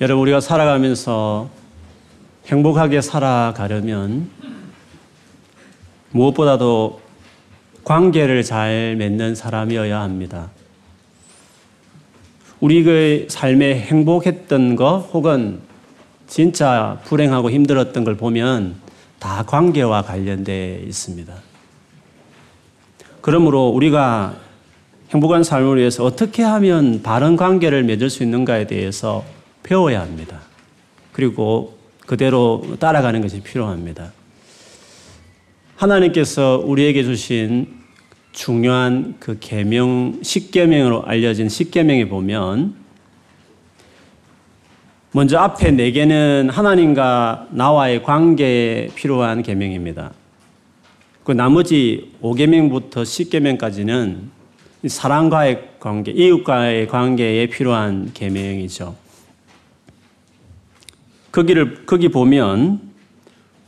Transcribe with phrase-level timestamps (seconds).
[0.00, 1.50] 여러분, 우리가 살아가면서
[2.46, 4.30] 행복하게 살아가려면
[6.12, 7.00] 무엇보다도
[7.82, 10.50] 관계를 잘 맺는 사람이어야 합니다.
[12.60, 15.58] 우리의 삶에 행복했던 것 혹은
[16.28, 18.76] 진짜 불행하고 힘들었던 걸 보면
[19.18, 21.34] 다 관계와 관련되어 있습니다.
[23.20, 24.36] 그러므로 우리가
[25.10, 29.24] 행복한 삶을 위해서 어떻게 하면 바른 관계를 맺을 수 있는가에 대해서
[29.62, 30.40] 배워야 합니다.
[31.12, 34.12] 그리고 그대로 따라가는 것이 필요합니다.
[35.76, 37.78] 하나님께서 우리에게 주신
[38.32, 42.74] 중요한 그 계명 십계명으로 알려진 십계명에 보면
[45.12, 50.12] 먼저 앞에 네 개는 하나님과 나와의 관계에 필요한 계명입니다.
[51.24, 54.18] 그 나머지 5계명부터 10계명까지는
[54.86, 59.07] 사랑과의 관계, 이웃과의 관계에 필요한 계명이죠.
[61.38, 62.80] 거기를 거기 보면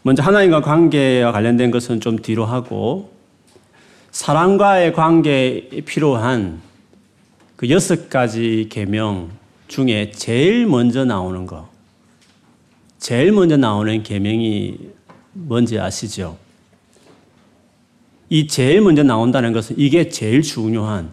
[0.02, 3.12] 먼저 하나님과 관계와 관련된 것은 좀 뒤로 하고
[4.10, 6.60] 사랑과의 관계에 필요한
[7.54, 9.30] 그 여섯 가지 계명
[9.68, 11.68] 중에 제일 먼저 나오는 거,
[12.98, 14.76] 제일 먼저 나오는 계명이
[15.34, 16.38] 뭔지 아시죠?
[18.30, 21.12] 이 제일 먼저 나온다는 것은 이게 제일 중요한,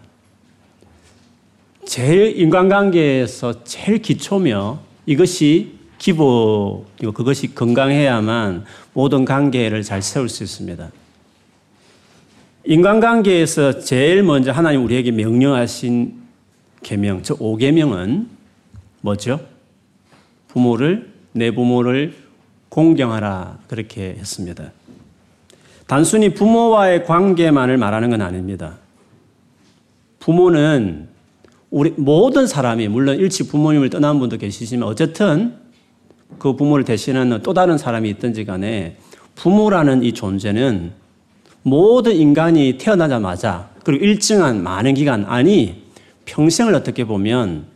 [1.86, 10.90] 제일 인간관계에서 제일 기초며 이것이 기본, 그것이 건강해야만 모든 관계를 잘 세울 수 있습니다.
[12.64, 16.14] 인간관계에서 제일 먼저 하나님 우리에게 명령하신
[16.82, 18.26] 계명, 저 5계명은
[19.00, 19.40] 뭐죠?
[20.48, 22.14] 부모를 내 부모를
[22.68, 24.70] 공경하라 그렇게 했습니다.
[25.86, 28.76] 단순히 부모와의 관계만을 말하는 건 아닙니다.
[30.20, 31.08] 부모는
[31.70, 35.54] 우리 모든 사람이 물론 일찍 부모님을 떠난 분도 계시지만 어쨌든
[36.38, 38.96] 그 부모를 대신하는 또 다른 사람이 있든지 간에
[39.34, 40.92] 부모라는 이 존재는
[41.62, 45.82] 모든 인간이 태어나자마자 그리고 일정한 많은 기간 아니
[46.24, 47.66] 평생을 어떻게 보면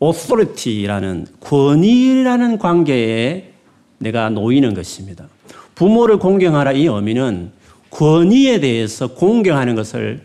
[0.00, 3.52] authority라는 권위라는 관계에
[3.98, 5.28] 내가 놓이는 것입니다.
[5.74, 7.52] 부모를 공경하라 이 의미는
[7.90, 10.22] 권위에 대해서 공경하는 것을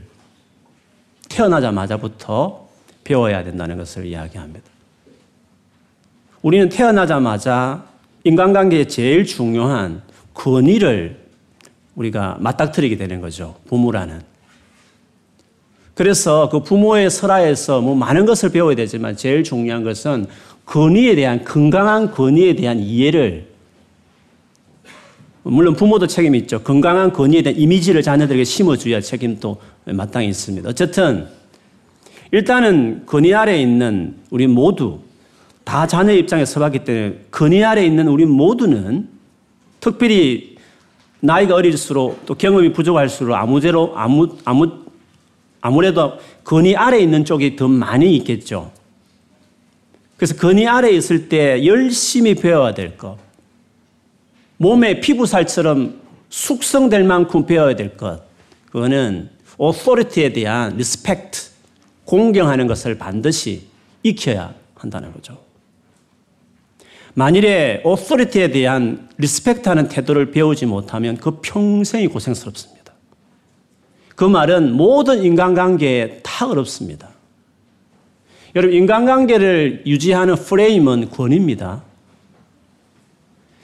[1.30, 2.68] 태어나자마자부터
[3.04, 4.71] 배워야 된다는 것을 이야기합니다.
[6.42, 7.86] 우리는 태어나자마자
[8.24, 10.02] 인간관계에 제일 중요한
[10.34, 11.20] 권위를
[11.96, 13.56] 우리가 맞닥뜨리게 되는 거죠.
[13.68, 14.22] 부모라는.
[15.94, 20.26] 그래서 그 부모의 설화에서 뭐 많은 것을 배워야 되지만 제일 중요한 것은
[20.66, 23.52] 권위에 대한 건강한 권위에 대한 이해를
[25.44, 26.62] 물론 부모도 책임이 있죠.
[26.62, 30.70] 건강한 권위에 대한 이미지를 자녀들에게 심어줘야 책임도 마땅히 있습니다.
[30.70, 31.28] 어쨌든
[32.32, 35.00] 일단은 권위 아래에 있는 우리 모두
[35.64, 39.10] 다 자녀 입장에 서봤기 때문에 근위 아래 있는 우리 모두는
[39.80, 40.58] 특별히
[41.20, 44.82] 나이가 어릴수록 또 경험이 부족할수록 아무제로 아무 아무
[45.62, 46.14] 아무래도
[46.44, 48.72] 권위 아래 있는 쪽이 더 많이 있겠죠.
[50.18, 53.18] 그래서 권위 아래 있을 때 열심히 배워야 될 것.
[54.58, 56.00] 몸의 피부살처럼
[56.30, 58.24] 숙성될 만큼 배워야 될 것.
[58.72, 61.50] 그거는 authority에 대한 respect,
[62.06, 63.68] 공경하는 것을 반드시
[64.04, 65.51] 익혀야 한다는 거죠.
[67.14, 72.94] 만일에 authority에 대한 respect하는 태도를 배우지 못하면 그 평생이 고생스럽습니다.
[74.16, 77.10] 그 말은 모든 인간관계에 다 어렵습니다.
[78.56, 81.84] 여러분, 인간관계를 유지하는 프레임은 권위입니다.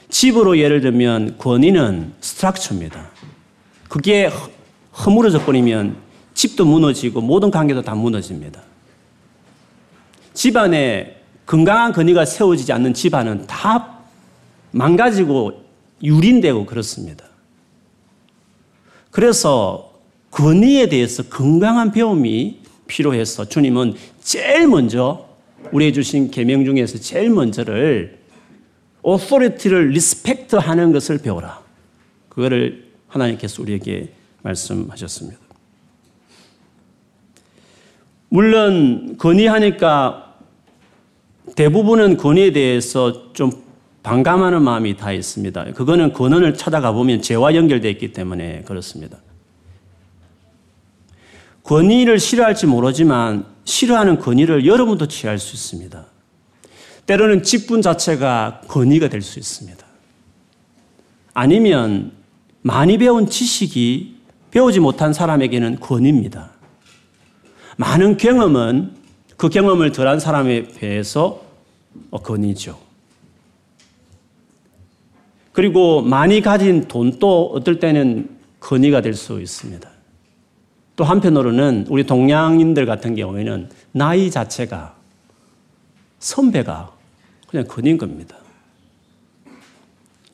[0.09, 3.09] 집으로 예를 들면 권위는 structure입니다.
[3.89, 4.29] 그게
[5.05, 5.97] 허물어져 버리면
[6.33, 8.61] 집도 무너지고 모든 관계도 다 무너집니다.
[10.33, 11.16] 집안에
[11.47, 14.01] 건강한 권위가 세워지지 않는 집안은 다
[14.71, 15.63] 망가지고
[16.03, 17.25] 유린되고 그렇습니다.
[19.09, 19.93] 그래서
[20.29, 25.27] 권위에 대해서 건강한 배움이 필요해서 주님은 제일 먼저
[25.71, 28.19] 우리에 주신 계명 중에서 제일 먼저를
[29.01, 31.61] authority를 respect 하는 것을 배워라.
[32.27, 34.13] 그거를 하나님께서 우리에게
[34.43, 35.39] 말씀하셨습니다.
[38.29, 40.26] 물론 건의하니까
[41.57, 43.51] 대부분은 권위에 대해서 좀
[44.03, 45.73] 반감하는 마음이 다 있습니다.
[45.73, 49.17] 그거는 권원을 찾아가 보면 죄와 연결되어 있기 때문에 그렇습니다.
[51.63, 56.05] 권위를 싫어할지 모르지만 싫어하는 권위를 여러분도 취할 수 있습니다.
[57.07, 59.83] 때로는 직분 자체가 권위가 될 수 있습니다.
[61.33, 62.11] 아니면
[62.61, 64.15] 많이 배운 지식이
[64.51, 66.51] 배우지 못한 사람에게는 권위입니다.
[67.77, 68.91] 많은 경험은
[69.37, 71.46] 그 경험을 덜한 사람에 비해서
[72.11, 72.77] 건의죠.
[75.53, 78.29] 그리고 많이 가진 돈도 어떨 때는
[78.59, 79.89] 건의가 될 수 있습니다.
[80.95, 84.95] 또 한편으로는 우리 동양인들 같은 경우에는 나이 자체가
[86.19, 86.91] 선배가
[87.47, 88.35] 그냥 건인 겁니다.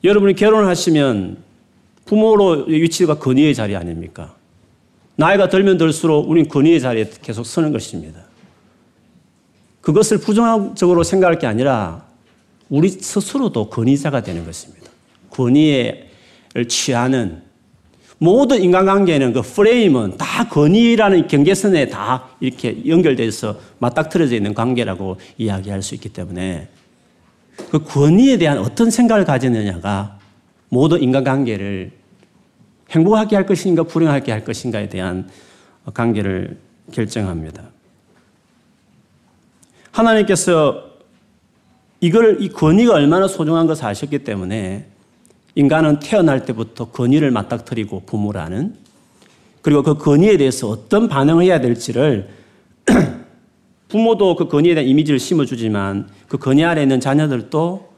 [0.04, 1.38] 여러분이 결혼을 하시면
[2.06, 4.36] 부모로 위치가 건의의 자리 아닙니까?
[5.16, 8.23] 나이가 들면 들수록 우리는 건의의 자리에 계속 서는 것입니다.
[9.84, 12.06] 그것을 부정적으로 생각할 게 아니라
[12.70, 14.90] 우리 스스로도 건의자가 되는 것입니다.
[15.30, 17.42] 권위를 취하는
[18.18, 25.96] 모든 인간관계는 그 프레임은 다 권위라는 경계선에 다 이렇게 연결돼서 맞닥뜨려져 있는 관계라고 이야기할 수
[25.96, 26.70] 있기 때문에
[27.70, 30.18] 그 권위에 대한 어떤 생각을 가지느냐가
[30.70, 31.92] 모든 인간관계를
[32.92, 35.30] 행복하게 할 것인가 불행하게 할 것인가에 대한
[35.94, 36.58] 관계를
[36.94, 37.73] 결정합니다.
[39.94, 40.92] 하나님께서
[42.02, 44.88] 이걸 이 권위가 얼마나 소중한 것을 아셨기 때문에
[45.56, 48.76] 인간은 태어날 때부터 권위를 맞닥뜨리고 부모라는
[49.62, 52.28] 그리고 그 권위에 대해서 어떤 반응을 해야 될지를
[53.88, 57.94] 부모도 그 권위에 대한 이미지를 심어주지만 그 권위 아래 있는 자녀들도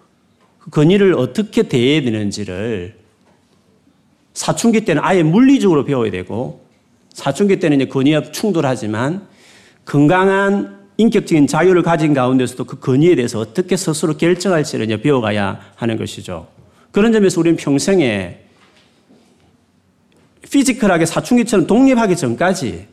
[0.60, 2.96] 그 권위를 어떻게 대해야 되는지를
[4.34, 6.66] 사춘기 때는 아예 물리적으로 배워야 되고
[7.14, 9.26] 사춘기 때는 이제 권위와 충돌하지만
[9.86, 16.48] 건강한 인격적인 자유를 가진 가운데서도 그 권위에 대해서 어떻게 스스로 결정할지를 배워가야 하는 것이죠.
[16.92, 18.40] 그런 점에서 우리는 평생에
[20.50, 22.88] 피지컬하게 사춘기처럼 독립하기 전까지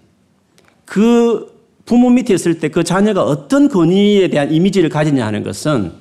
[0.85, 1.53] 그
[1.85, 5.93] 부모 밑에 있을 때 그 자녀가 어떤 권위에 대한 이미지를 가지냐 하는 것은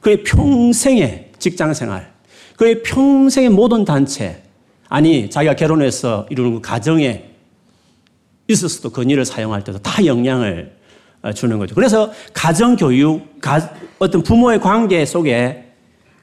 [0.00, 2.12] 그의 평생의 직장 생활,
[2.56, 4.42] 그의 평생의 모든 단체,
[4.88, 7.24] 아니, 자기가 결혼해서 이루는 그 가정에
[8.48, 10.75] 있어서도 권위를 사용할 때도 다 영향을
[11.32, 11.74] 주는 거죠.
[11.74, 13.40] 그래서 가정교육,
[13.98, 15.64] 어떤 부모의 관계 속에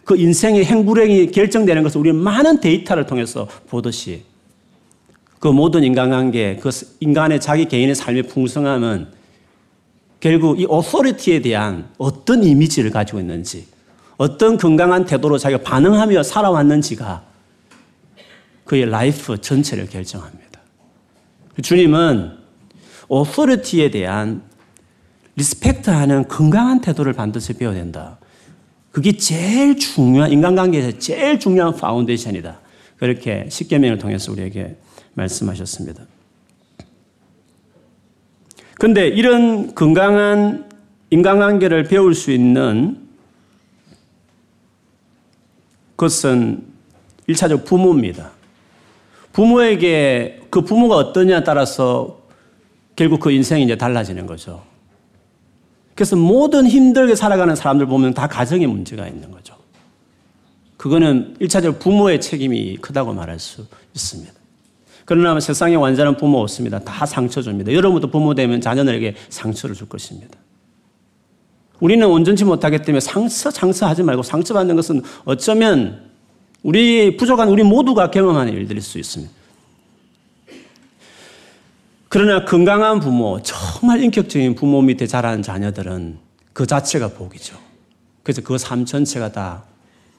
[0.04, 4.24] 그 인생의 행불행이 결정되는 것을 우리는 많은 데이터를 통해서 보듯이
[5.40, 6.70] 그 모든 인간관계, 그
[7.00, 9.08] 인간의 자기 개인의 삶의 풍성함은
[10.20, 13.68] 결국 이 authority에 대한 어떤 이미지를 가지고 있는지,
[14.16, 17.24] 어떤 건강한 태도로 자기가 반응하며 살아왔는지가
[18.64, 20.62] 그의 life 전체를 결정합니다.
[21.62, 22.38] 주님은
[23.10, 24.44] authority에 대한
[25.36, 28.18] respect하는 건강한 태도를 반드시 배워야 된다.
[28.92, 32.60] 그게 제일 중요한 인간관계에서 제일 중요한 foundation이다.
[32.98, 34.78] 그렇게 십계명을 통해서 우리에게
[35.16, 36.04] 말씀하셨습니다.
[38.76, 40.70] 근데 이런 건강한
[41.10, 43.08] 인간관계를 배울 수 있는
[45.98, 46.64] 것은
[47.30, 48.32] 1차적 부모입니다.
[49.32, 52.22] 부모에게 그 부모가 어떠냐에 따라서
[52.96, 54.64] 결국 그 인생이 이제 달라지는 거죠.
[55.96, 59.56] 그래서 모든 힘들게 살아가는 사람들 보면 다 가정에 문제가 있는 거죠.
[60.78, 64.34] 그거는 일차적으로 부모의 책임이 크다고 말할 수 있습니다.
[65.06, 66.80] 그러나 세상에 완전한 부모 없습니다.
[66.80, 67.74] 다 상처 줍니다.
[67.74, 70.38] 여러분도 부모 되면 자녀들에게 상처를 줄 것입니다.
[71.80, 76.12] 우리는 온전치 못하기 때문에 상처, 상처하지 말고 상처받는 것은 어쩌면
[76.64, 79.34] 우리 부족한 우리 모두가 경험하는 일들일 수 있습니다.
[82.14, 86.20] 그러나 건강한 부모, 정말 인격적인 부모 밑에 자라는 자녀들은
[86.54, 87.58] 그 자체가 복이죠.
[88.22, 89.64] 그래서 그 삶 전체가 다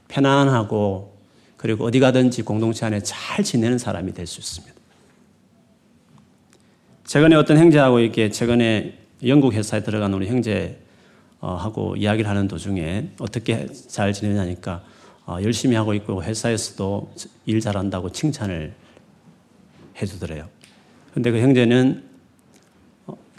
[0.09, 1.17] 편안하고
[1.57, 4.75] 그리고 어디 가든지 공동체 안에 잘 지내는 사람이 될 수 있습니다.
[7.05, 14.13] 최근에 어떤 형제하고 이렇게 최근에 영국 회사에 들어간 우리 형제하고 이야기를 하는 도중에 어떻게 잘
[14.13, 14.83] 지내냐니까
[15.27, 17.15] 어, 열심히 하고 있고 회사에서도
[17.47, 18.75] 일 잘한다고 칭찬을
[20.03, 20.54] 해주더래요.
[21.15, 22.03] 근데 그 형제는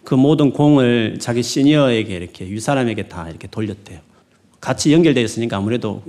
[0.05, 3.99] 그 모든 공을 자기 시니어에게 이렇게 윗사람에게 다 이렇게 돌렸대요.
[4.61, 6.01] 같이 연결되어 있으니까 아무래도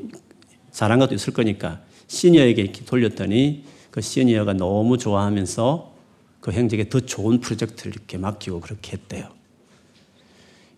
[0.71, 5.93] 잘한 것도 있을 거니까 시니어에게 이렇게 돌렸더니 그 시니어가 너무 좋아하면서
[6.41, 9.29] 그 형제에게 더 좋은 프로젝트를 이렇게 맡기고 그렇게 했대요.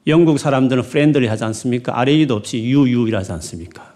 [0.07, 2.01] 영국 사람들은 friendly 하지 않습니까?
[2.01, 3.93] RA도 없이 유유이라지 않습니까?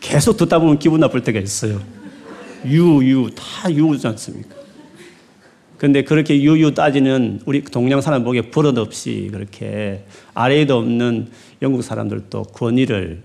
[0.00, 1.82] 계속 듣다 보면 기분 나쁠 때가 있어요.
[2.64, 4.63] you you 다 you지 않습니까?
[5.84, 11.28] 근데 그렇게 유유 따지는 우리 동양 사람 보기에 버릇없이 그렇게 위아래도 없는
[11.60, 13.22] 영국 사람들도 권위를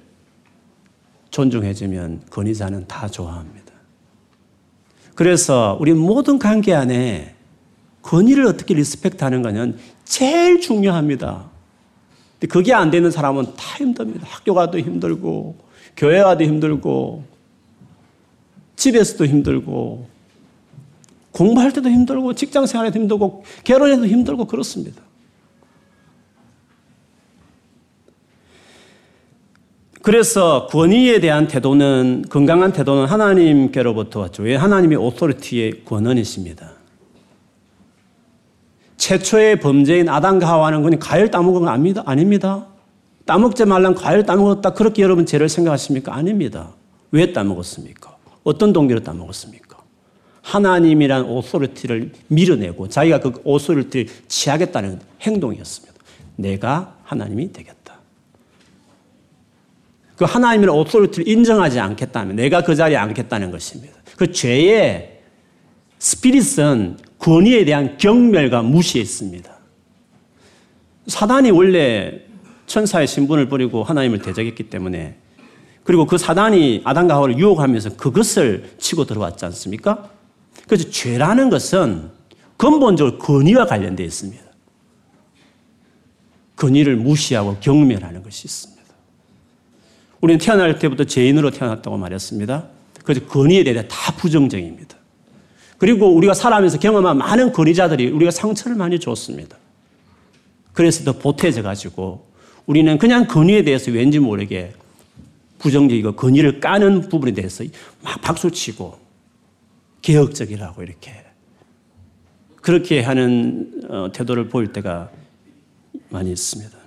[1.29, 3.71] 존중해주면 권위자는 다 좋아합니다.
[5.15, 7.33] 그래서 우리 모든 관계 안에
[8.01, 11.49] 권위를 어떻게 respect 하는 거는 제일 중요합니다.
[12.33, 14.27] 근데 그게 안 되는 사람은 다 힘듭니다.
[14.29, 15.55] 학교 가도 힘들고,
[15.95, 17.23] 교회 가도 힘들고,
[18.75, 20.18] 집에서도 힘들고,
[21.39, 25.01] 공부할 때도 힘들고 직장 생활에도 힘들고 결혼해도 힘들고 그렇습니다.
[30.01, 34.43] 그래서 권위에 대한 태도는 건강한 태도는 하나님께로부터 왔죠.
[34.43, 36.71] 왜 하나님이 오토리티의 권원이십니다.
[38.97, 42.03] 최초의 범죄인 아담과 하와는 그냥 과일 따먹은 거 아닙니다.
[42.05, 42.67] 아닙니다.
[43.25, 44.73] 따먹지 말란 과일 따먹었다.
[44.73, 46.13] 그렇게 여러분 죄를 생각하십니까?
[46.13, 46.73] 아닙니다.
[47.11, 48.17] 왜 따먹었습니까?
[48.43, 49.78] 어떤 동기로 따먹었습니까?
[50.41, 55.95] 하나님이란 authority를 밀어내고 자기가 그 authority를 취하겠다는 행동이었습니다.
[56.37, 57.79] 내가 하나님이 되겠다.
[60.19, 63.93] 그 하나님의 authority를 인정하지 않겠다면 내가 그 자리에 앉겠다는 것입니다.
[64.17, 65.21] 그 죄의
[65.97, 69.49] 스피릿은 권위에 대한 경멸과 무시했습니다.
[71.07, 72.19] 사단이 원래
[72.65, 75.15] 천사의 신분을 버리고 하나님을 대적했기 때문에
[75.83, 80.09] 그리고 그 사단이 아담과 하와를 유혹하면서 그것을 치고 들어왔지 않습니까?
[80.67, 82.09] 그래서 죄라는 것은
[82.57, 84.43] 근본적으로 권위와 관련되어 있습니다.
[86.57, 88.83] 권위를 무시하고 경멸하는 것이 있습니다.
[90.21, 92.67] 우리는 태어날 때부터 죄인으로 태어났다고 말했습니다.
[93.03, 94.97] 그래서 권위에 대해 다 부정적입니다.
[95.77, 99.57] 그리고 우리가 살아가면서 경험한 많은 권위자들이 우리가 상처를 많이 줬습니다.
[100.73, 102.27] 그래서 더 보태져 가지고
[102.65, 104.73] 우리는 그냥 권위에 대해서 왠지 모르게
[105.59, 107.63] 부정적이고 권위를 까는 부분에 대해서
[108.01, 109.08] 막 박수치고
[110.01, 111.25] 개혁적이라고 이렇게
[112.61, 115.09] 그렇게 하는 어, 태도를 보일 때가
[116.09, 116.77] 많이 있습니다.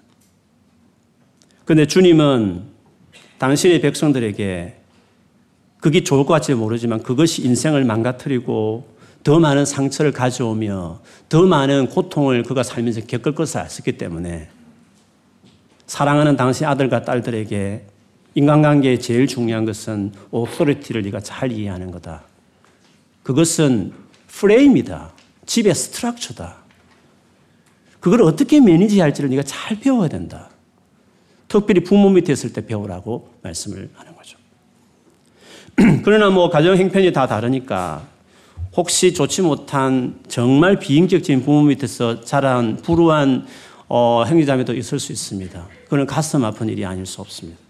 [1.64, 2.62] 그런데 주님은
[3.38, 4.76] 당신의 백성들에게
[5.80, 8.86] 그게 좋을 것 같지 모르지만 그것이 인생을 망가뜨리고
[9.24, 14.48] 더 많은 상처를 가져오며 더 많은 고통을 그가 살면서 겪을 것을 알았기 때문에
[15.86, 17.84] 사랑하는 당신 아들과 딸들에게
[18.34, 22.22] 인간관계에 제일 중요한 것은 authority를 네가 잘 이해하는 거다.
[23.22, 23.92] 그것은
[24.28, 25.12] 프레임이다.
[25.46, 26.56] 집의 structure다.
[28.00, 30.50] 그걸 어떻게 매니지할지를 네가 잘 배워야 된다.
[31.48, 34.38] 특별히 부모 밑에 있을 때 배우라고 말씀을 하는 거죠.
[36.02, 38.06] 그러나 뭐 가정 행편이 다 다르니까
[38.74, 43.46] 혹시 좋지 못한 정말 비인격적인 부모 밑에서 자란 불우한
[43.88, 45.68] 어, 행위자매도 있을 수 있습니다.
[45.84, 47.60] 그건 가슴 아픈 일이 아닐 수 없습니다.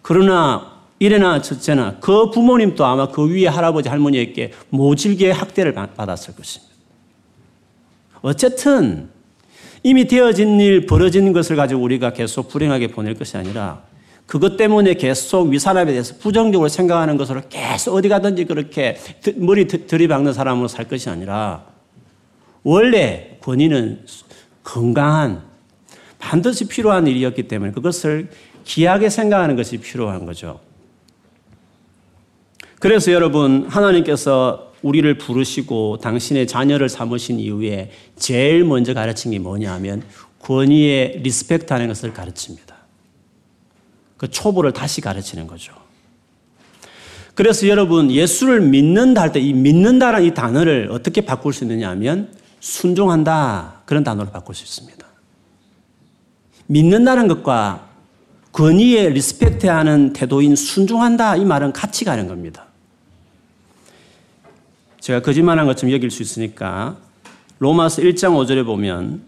[0.00, 6.74] 그러나 이래나 첫째나 그 부모님도 아마 그 위에 할아버지 할머니에게 모질게 학대를 받았을 것입니다.
[8.20, 9.08] 어쨌든
[9.82, 13.82] 이미 되어진 일, 벌어진 것을 가지고 우리가 계속 불행하게 보낼 것이 아니라
[14.26, 18.98] 그것 때문에 계속 위사람에 대해서 부정적으로 생각하는 것으로 계속 어디 가든지 그렇게
[19.36, 21.64] 머리 들이박는 사람으로 살 것이 아니라
[22.62, 24.04] 원래 권위는
[24.64, 25.42] 건강한
[26.18, 28.28] 반드시 필요한 일이었기 때문에 그것을
[28.64, 30.60] 귀하게 생각하는 것이 필요한 거죠.
[32.80, 40.02] 그래서 여러분, 하나님께서 우리를 부르시고 당신의 자녀를 삼으신 이후에 제일 먼저 가르친 게 뭐냐 하면
[40.40, 42.76] 권위에 respect 하는 것을 가르칩니다.
[44.16, 45.72] 그 초보를 다시 가르치는 거죠.
[47.34, 52.32] 그래서 여러분 예수를 믿는다 할 때 이 믿는다라는 이 단어를 어떻게 바꿀 수 있느냐 하면
[52.60, 55.06] 순종한다 그런 단어로 바꿀 수 있습니다.
[56.66, 57.88] 믿는다는 것과
[58.52, 62.67] 권위에 respect 하는 태도인 순종한다 이 말은 같이 가는 겁니다.
[65.08, 66.98] 제가 거짓말한 것처럼 여길 수 있으니까
[67.60, 69.22] 로마서 1장 5절에 보면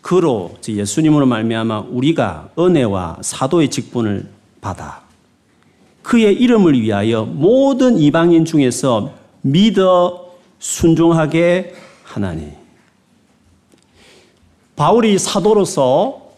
[0.00, 4.26] 그로 예수님으로 말미암아 우리가 은혜와 사도의 직분을
[4.62, 5.02] 받아
[6.00, 12.52] 그의 이름을 위하여 모든 이방인 중에서 믿어 순종하게 하나니
[14.74, 16.30] 바울이 사도로서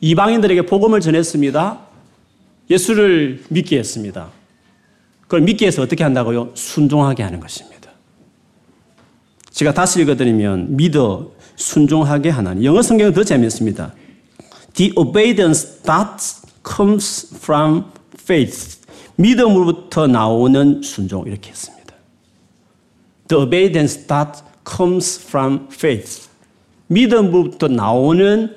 [0.00, 1.78] 이방인들에게 복음을 전했습니다.
[2.70, 4.30] 예수를 믿게 했습니다.
[5.22, 6.52] 그걸 믿게 해서 어떻게 한다고요?
[6.54, 7.77] 순종하게 하는 것입니다.
[9.58, 13.92] 제가 다시 읽어드리면 믿어 순종하게 하나니 영어 성경은 더 재밌습니다.
[14.74, 16.22] The obedience that
[16.64, 18.78] comes from faith.
[19.16, 21.92] 믿음으로부터 나오는 순종 이렇게 했습니다.
[23.26, 26.28] The obedience that comes from faith.
[26.86, 28.54] 믿음으로부터 나오는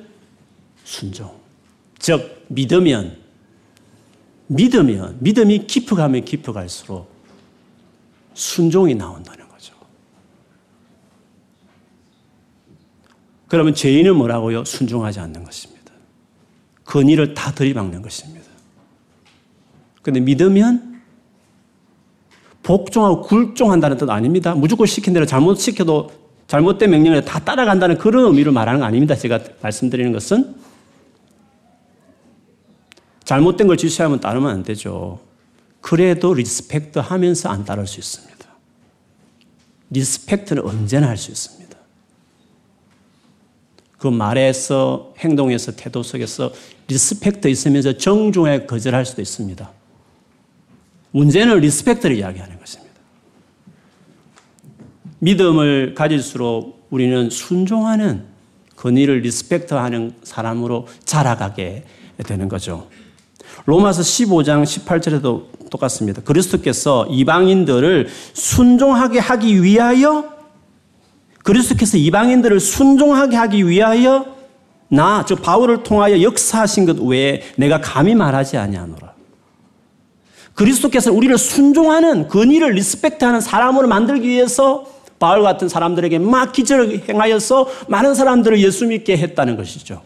[0.84, 1.32] 순종.
[1.98, 3.18] 즉 믿으면
[4.46, 7.10] 믿으면 믿음이 깊어가면 깊어갈수록
[8.36, 9.41] 순종이 나온다는
[13.52, 14.64] 그러면 죄인은 뭐라고요?
[14.64, 15.92] 순종하지 않는 것입니다.
[16.86, 18.46] 건의를 다 들이박는 것입니다.
[20.02, 21.02] 근데 믿으면
[22.64, 24.56] 복종하고 굴종한다는 뜻 아닙니다.
[24.56, 26.12] 무조건 시킨 대로 잘못 시켜도
[26.48, 29.16] 잘못된 명령을 다 따라간다는 그런 의미로 말하는 거 아닙니다.
[29.16, 30.56] 제가 말씀드리는 것은
[33.26, 35.20] 잘못된 걸 지시하면 따르면 안 되죠.
[35.82, 38.46] 그래도 respect 하면서 안 따를 수 있습니다.
[39.90, 41.61] respect는 언제나 할 수 있습니다.
[44.02, 46.52] 그 말에서 행동에서 태도 속에서
[46.88, 49.72] respect 있으면서 정중하게 거절할 수도 있습니다.
[51.12, 52.96] 문제는 respect를 이야기하는 것입니다.
[55.20, 58.24] 믿음을 가질수록 우리는 순종하는
[58.76, 61.84] 권위를 리스펙트하는 사람으로 자라가게
[62.26, 62.88] 되는 거죠.
[63.68, 66.24] 로마서 15장 18절에도 똑같습니다.
[66.24, 70.41] 그리스도께서 이방인들을 순종하게 하기 위하여
[71.44, 74.36] 그리스도께서 이방인들을 순종하게 하기 위하여
[74.90, 79.14] 나, 저 바울을 통하여 역사하신 것 외에 내가 감히 말하지 아니하노라.
[80.54, 84.86] 그리스도께서 우리를 순종하는 근위를 리스펙트하는 사람으로 만들기 위해서
[85.18, 90.02] 바울 같은 사람들에게 막 기적을 행하여서 많은 사람들을 예수 믿게 했다는 것이죠.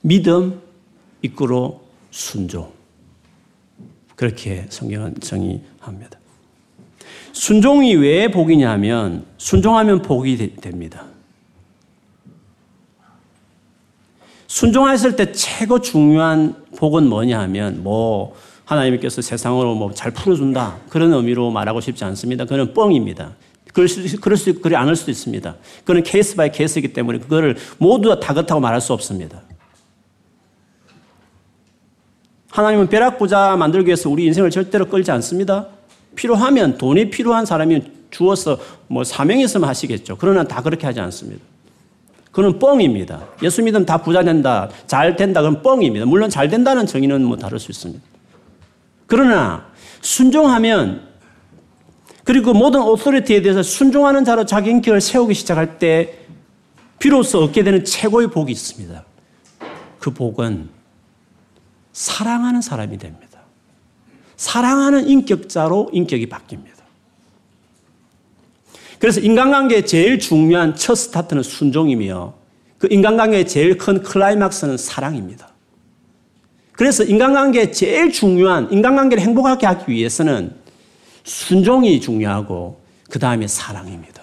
[0.00, 0.60] 믿음,
[1.22, 2.72] 이끌어 순종.
[4.16, 6.21] 그렇게 성경은 정의합니다.
[7.32, 11.06] 순종이 왜 복이냐면 순종하면 복이 됩니다.
[14.46, 18.34] 순종했을 때 최고 중요한 복은 뭐냐 하면 뭐
[18.66, 22.44] 하나님께서 세상으로 뭐 잘 풀어준다 그런 의미로 말하고 싶지 않습니다.
[22.44, 23.32] 그는 뻥입니다.
[23.72, 25.56] 그럴 수, 그럴 수, 그리 않을 수도 있습니다.
[25.84, 29.42] 그는 case by case이기 때문에 그거를 모두 다 그렇다고 말할 수 없습니다.
[32.50, 35.68] 하나님은 벼락부자 만들기 위해서 우리 인생을 절대로 끌지 않습니다.
[36.14, 40.16] 필요하면 돈이 필요한 사람이 주어서 뭐 사명이 있으면 하시겠죠.
[40.18, 41.42] 그러나 다 그렇게 하지 않습니다.
[42.30, 43.28] 그는 뻥입니다.
[43.42, 46.06] 예수 믿으면 다 부자 된다, 잘 된다, 그건 뻥입니다.
[46.06, 48.02] 물론 잘 된다는 정의는 뭐 다를 수 있습니다.
[49.06, 49.66] 그러나
[50.00, 51.12] 순종하면
[52.24, 56.18] 그리고 모든 authority에 대해서 순종하는 자로 자기 인격을 세우기 시작할 때
[56.98, 59.04] 비로소 얻게 되는 최고의 복이 있습니다.
[59.98, 60.70] 그 복은
[61.92, 63.31] 사랑하는 사람이 됩니다.
[64.42, 66.82] 사랑하는 인격자로 인격이 바뀝니다.
[68.98, 72.34] 그래서 인간관계의 제일 중요한 첫 스타트는 순종이며
[72.76, 75.48] 그 인간관계의 제일 큰 클라이막스는 사랑입니다.
[76.72, 80.52] 그래서 인간관계의 제일 중요한 인간관계를 행복하게 하기 위해서는
[81.22, 84.22] 순종이 중요하고 그 다음에 사랑입니다.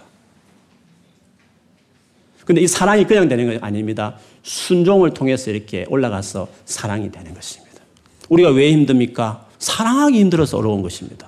[2.44, 4.18] 근데 이 사랑이 그냥 되는 건 아닙니다.
[4.44, 7.80] 순종을 통해서 이렇게 올라가서 사랑이 되는 것입니다.
[8.28, 9.49] 우리가 왜 힘듭니까?
[9.60, 11.28] 사랑하기 힘들어서 어려운 것입니다.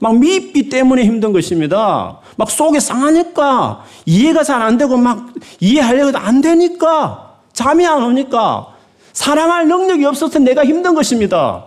[0.00, 2.18] 막 미입기 때문에 힘든 것입니다.
[2.36, 5.28] 막 속에 상하니까 이해가 잘 안 되고 막
[5.60, 8.68] 이해하려고 안 되니까 잠이 안 오니까
[9.12, 11.64] 사랑할 능력이 없어서 내가 힘든 것입니다.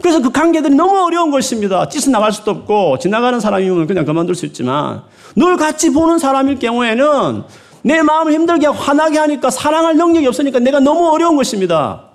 [0.00, 1.88] 그래서 그 관계들이 너무 어려운 것입니다.
[1.88, 5.02] 찢어 나갈 수도 없고 지나가는 사람이면 그냥 그만둘 수 있지만
[5.34, 7.42] 늘 같이 보는 사람일 경우에는
[7.82, 12.07] 내 마음을 힘들게 화나게 하니까 사랑할 능력이 없으니까 내가 너무 어려운 것입니다.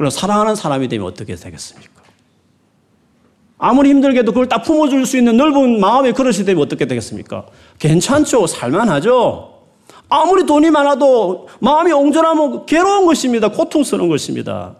[0.00, 2.00] 그럼 사랑하는 사람이 되면 어떻게 되겠습니까?
[3.58, 7.44] 아무리 힘들게도 그걸 딱 품어줄 수 있는 넓은 마음의 그릇이 되면 어떻게 되겠습니까?
[7.78, 8.46] 괜찮죠.
[8.46, 9.58] 살만하죠.
[10.08, 13.50] 아무리 돈이 많아도 마음이 옹졸하면 괴로운 것입니다.
[13.50, 14.76] 고통스러운 것입니다.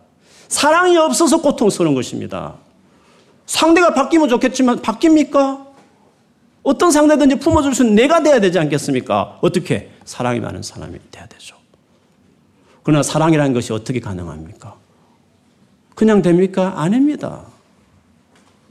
[0.48, 2.54] 사랑이 없어서 고통스러운 것입니다.
[3.44, 5.66] 상대가 바뀌면 좋겠지만 바뀝니까?
[6.62, 9.36] 어떤 상대든지 품어줄 수 있는 내가 돼야 되지 않겠습니까?
[9.42, 9.90] 어떻게?
[10.06, 11.56] 사랑이 많은 사람이 돼야 되죠.
[12.82, 14.80] 그러나 사랑이라는 것이 어떻게 가능합니까?
[16.00, 16.72] 그냥 됩니까?
[16.76, 17.42] 아닙니다.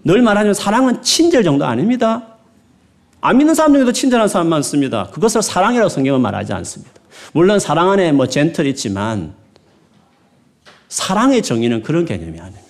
[0.04, 2.26] 늘 말하지만 사랑은 친절 정도 아닙니다.
[3.22, 5.12] 안 믿는 사람 중에도 친절한 사람 많습니다.
[5.12, 6.92] 그것을 사랑이라고 성경은 말하지 않습니다.
[7.34, 9.36] 물론 사랑 안에 뭐 젠틀 있지만
[10.88, 12.65] 사랑의 정의는 그런 개념이 아닙니다.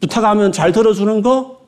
[0.00, 1.60] 부탁하면 잘 들어주는 거,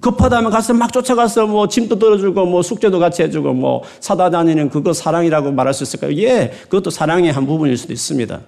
[0.00, 4.94] 급하다면 가서 막 쫓아가서 뭐 짐도 들어주고 뭐 숙제도 같이 해주고 뭐 사다 다니는 그거
[4.94, 6.16] 사랑이라고 말할 수 있을까요?
[6.16, 8.40] 예, 그것도 사랑의 한 부분일 수도 있습니다.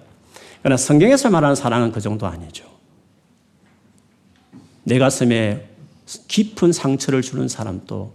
[0.65, 2.65] 그러나 성경에서 말하는 사랑은 그 정도 아니죠.
[4.83, 5.69] 내 가슴에
[6.27, 8.11] 깊은 상처를 주는 사람도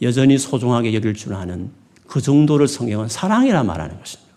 [0.00, 1.70] 여전히 소중하게 여길 줄 아는
[2.06, 4.32] 그 정도를 성경은 사랑이라 말하는 것입니다.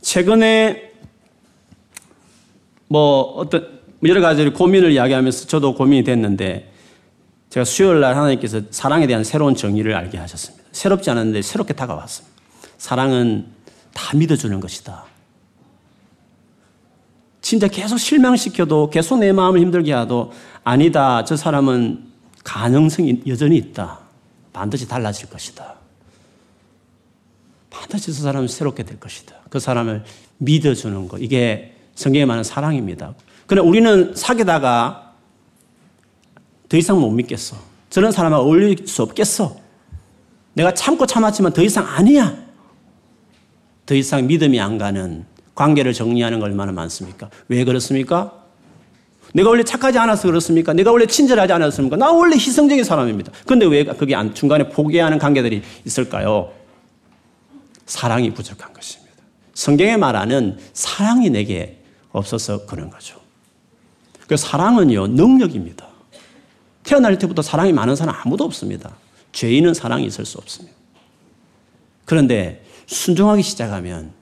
[0.00, 0.92] 최근에
[2.86, 6.72] 뭐 어떤 여러 가지 고민을 이야기하면서 저도 고민이 됐는데
[7.50, 10.64] 제가 수요일 날 하나님께서 사랑에 대한 새로운 정의를 알게 하셨습니다.
[10.70, 12.32] 새롭지 않았는데 새롭게 다가왔습니다.
[12.78, 13.63] 사랑은
[13.94, 15.04] 다 믿어주는 것이다.
[17.40, 20.32] 진짜 계속 실망시켜도 계속 내 마음을 힘들게 해도
[20.64, 21.24] 아니다.
[21.24, 22.04] 저 사람은
[22.42, 24.00] 가능성이 여전히 있다.
[24.52, 25.74] 반드시 달라질 것이다.
[27.70, 29.34] 반드시 저 사람은 새롭게 될 것이다.
[29.50, 30.04] 그 사람을
[30.38, 31.18] 믿어주는 것.
[31.18, 33.14] 이게 성경에 말하는 사랑입니다.
[33.46, 35.12] 그러나 우리는 사귀다가
[36.68, 37.56] 더 이상 못 믿겠어.
[37.90, 39.56] 저런 사람과 어울릴 수 없겠어.
[40.54, 42.43] 내가 참고 참았지만 더 이상 아니야.
[43.86, 47.30] 더 이상 믿음이 안 가는 관계를 정리하는 거 얼마나 많습니까?
[47.48, 48.44] 왜 그렇습니까?
[49.34, 50.72] 내가 원래 착하지 않아서 그렇습니까?
[50.72, 51.96] 내가 원래 친절하지 않았습니까?
[51.96, 53.32] 나 원래 희생적인 사람입니다.
[53.46, 56.52] 근데 왜 그게 중간에 포기하는 관계들이 있을까요?
[57.86, 59.14] 사랑이 부족한 것입니다.
[59.54, 63.20] 성경에 말하는 사랑이 내게 없어서 그런 거죠.
[64.28, 65.86] 그 사랑은요, 능력입니다.
[66.84, 68.94] 태어날 때부터 사랑이 많은 사람 아무도 없습니다.
[69.32, 70.76] 죄인은 사랑이 있을 수 없습니다.
[72.04, 74.12] 그런데 순종하기 시작하면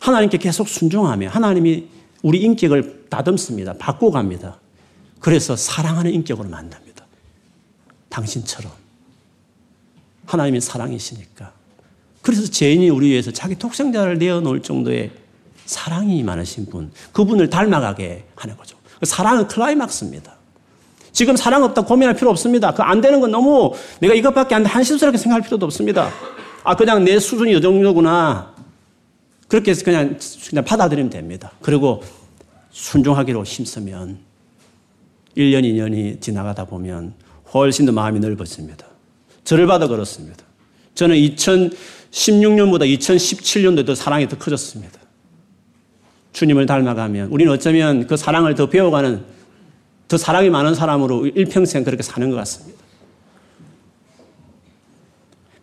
[0.00, 1.88] 하나님께 계속 순종하면 하나님이
[2.22, 3.74] 우리 인격을 다듬습니다.
[3.74, 4.58] 바꿔갑니다.
[5.20, 7.04] 그래서 사랑하는 인격으로 만납니다.
[8.08, 8.70] 당신처럼.
[10.26, 11.52] 하나님이 사랑이시니까.
[12.22, 15.12] 그래서 죄인이 우리 위해서 자기 독생자를 내어놓을 정도의
[15.64, 18.76] 사랑이 많으신 분, 그분을 닮아가게 하는 거죠.
[19.02, 20.34] 사랑은 클라이막스입니다.
[21.12, 22.74] 지금 사랑 없다 고민할 필요 없습니다.
[22.74, 24.68] 그 안 되는 건 너무 내가 이것밖에 안 돼.
[24.68, 26.10] 한심스럽게 생각할 필요도 없습니다.
[26.66, 28.52] 아, 그냥 내 수준이 이 정도구나.
[29.46, 30.18] 그렇게 해서 그냥,
[30.50, 31.52] 그냥 받아들이면 됩니다.
[31.62, 32.02] 그리고
[32.72, 34.18] 순종하기로 힘쓰면
[35.36, 37.14] 1년, 2년이 지나가다 보면
[37.54, 38.84] 훨씬 더 마음이 넓어집니다.
[39.44, 40.44] 저를 받아 그렇습니다.
[40.96, 44.98] 저는 2016년보다 2017년도에 더 사랑이 더 커졌습니다.
[46.32, 49.24] 주님을 닮아가면 우리는 어쩌면 그 사랑을 더 배워가는
[50.08, 52.85] 더 사랑이 많은 사람으로 일평생 그렇게 사는 것 같습니다.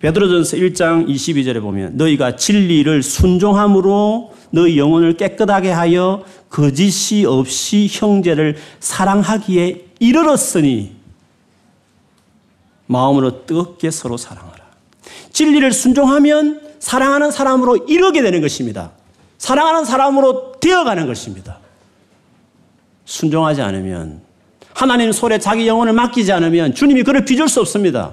[0.03, 9.85] 베드로전서 1장 22절에 보면 너희가 진리를 순종함으로 너희 영혼을 깨끗하게 하여 거짓이 없이 형제를 사랑하기에
[10.01, 10.93] 이르렀으니
[12.87, 14.61] 마음으로 뜨겁게 서로 사랑하라.
[15.31, 18.91] 진리를 순종하면 사랑하는 사람으로 이르게 되는 것입니다.
[19.37, 21.59] 사랑하는 사람으로 되어가는 것입니다.
[23.05, 24.21] 순종하지 않으면
[24.73, 28.11] 하나님 손에 자기 영혼을 맡기지 않으면 주님이 그를 빚을 수 없습니다.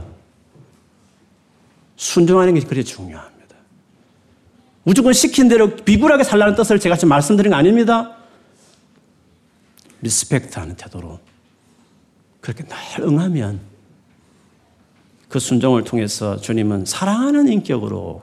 [2.00, 3.56] 순종하는 게 그렇게 중요합니다.
[4.84, 8.16] 무조건 시킨 대로 비굴하게 살라는 뜻을 제가 지금 말씀드린 거 아닙니다.
[10.00, 11.20] 리스펙트하는 태도로
[12.40, 13.60] 그렇게 날 응하면
[15.28, 18.22] 그 순종을 통해서 주님은 사랑하는 인격으로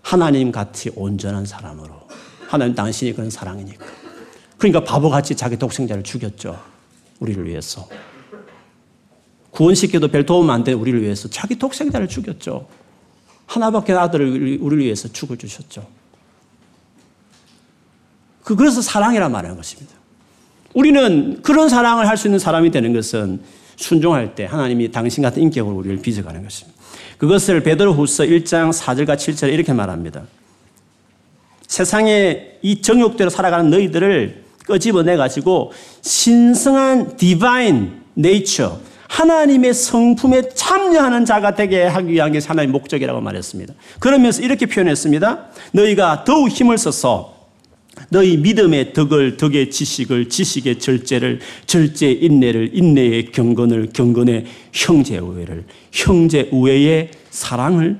[0.00, 2.08] 하나님 같이 온전한 사람으로
[2.48, 3.84] 하나님 당신이 그런 사랑이니까.
[4.56, 6.58] 그러니까 바보같이 자기 독생자를 죽였죠.
[7.20, 7.86] 우리를 위해서.
[9.50, 12.66] 구원시켜도 별 도움 안 돼 우리를 위해서 자기 독생자를 죽였죠.
[13.46, 15.86] 하나밖에 아들을 우리를 위해서 죽을 주셨죠.
[18.44, 19.94] 그, 그래서 사랑이란 말하는 것입니다.
[20.74, 23.40] 우리는 그런 사랑을 할 수 있는 사람이 되는 것은
[23.76, 26.80] 순종할 때 하나님이 당신 같은 인격으로 우리를 빚어가는 것입니다.
[27.18, 30.22] 그것을 베드로후서 1장 4절과 7절에 이렇게 말합니다.
[31.66, 38.80] 세상에 이 정욕대로 살아가는 너희들을 끄집어내 가지고 신성한 디바인 네이처
[39.16, 43.72] 하나님의 성품에 참여하는 자가 되게 하기 위한 게 하나님의 목적이라고 말했습니다.
[43.98, 45.46] 그러면서 이렇게 표현했습니다.
[45.72, 47.34] 너희가 더욱 힘을 써서
[48.10, 56.50] 너희 믿음의 덕을 덕의 지식을 지식의 절제를 절제 인내를 인내의 경건을 경건의 형제 우애를 형제
[56.52, 57.98] 우애의 사랑을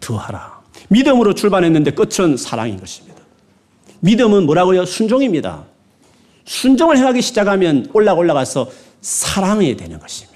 [0.00, 0.60] 더하라.
[0.88, 3.22] 믿음으로 출발했는데 끝은 사랑인 것입니다.
[4.00, 4.86] 믿음은 뭐라고요?
[4.86, 5.66] 순종입니다.
[6.44, 8.68] 순종을 행하기 시작하면 올라 올라가서
[9.00, 10.31] 사랑이 되는 것입니다.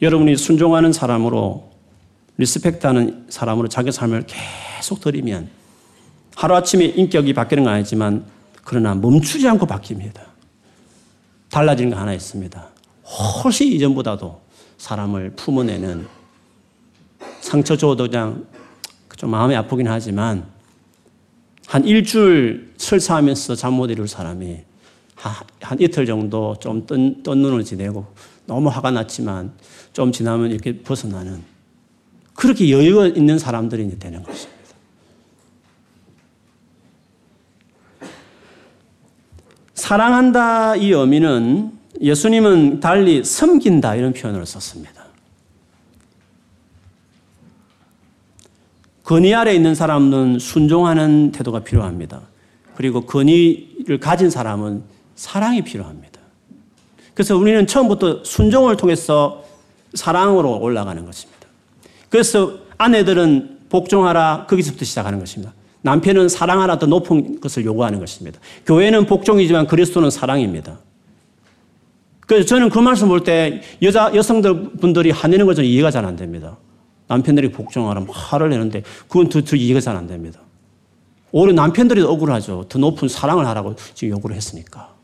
[0.00, 1.70] 여러분이 순종하는 사람으로
[2.36, 5.48] 리스펙트하는 사람으로 자기 삶을 계속 들이면
[6.36, 8.24] 하루아침에 인격이 바뀌는 건 아니지만
[8.64, 10.20] 그러나 멈추지 않고 바뀝니다.
[11.50, 12.68] 달라지는 거 하나 있습니다.
[13.42, 14.40] 훨씬 이전보다도
[14.76, 16.06] 사람을 품어내는
[17.40, 18.46] 상처 줘도 그냥
[19.16, 20.46] 좀 마음이 아프긴 하지만
[21.66, 24.58] 한 일주일 설사하면서 잠 못 이룰 사람이
[25.60, 28.06] 한 이틀 정도 좀 뜬, 뜬 눈을 지내고
[28.48, 29.52] 너무 화가 났지만
[29.92, 31.44] 좀 지나면 이렇게 벗어나는
[32.34, 34.58] 그렇게 여유가 있는 사람들이 되는 것입니다.
[39.74, 45.04] 사랑한다 이 의미는 예수님은 달리 섬긴다 이런 표현을 썼습니다.
[49.04, 52.22] 건의 아래 있는 사람은 순종하는 태도가 필요합니다.
[52.76, 54.84] 그리고 건의를 가진 사람은
[55.16, 56.07] 사랑이 필요합니다.
[57.18, 59.42] 그래서 우리는 처음부터 순종을 통해서
[59.94, 61.48] 사랑으로 올라가는 것입니다.
[62.08, 65.52] 그래서 아내들은 복종하라 거기서부터 시작하는 것입니다.
[65.82, 68.38] 남편은 사랑하라 더 높은 것을 요구하는 것입니다.
[68.66, 70.78] 교회는 복종이지만 그리스도는 사랑입니다.
[72.28, 76.14] 그래서 저는 그 말씀 볼 때 여자 여성들 분들이 화내는 거 저는 이해가 잘 안
[76.14, 76.56] 됩니다.
[77.08, 80.38] 남편들이 복종하라 화를 내는데 그건 더, 더 이해가 잘 안 됩니다.
[81.32, 82.66] 오히려 남편들이 억울하죠.
[82.68, 84.97] 더 높은 사랑을 하라고 지금 요구를 했으니까.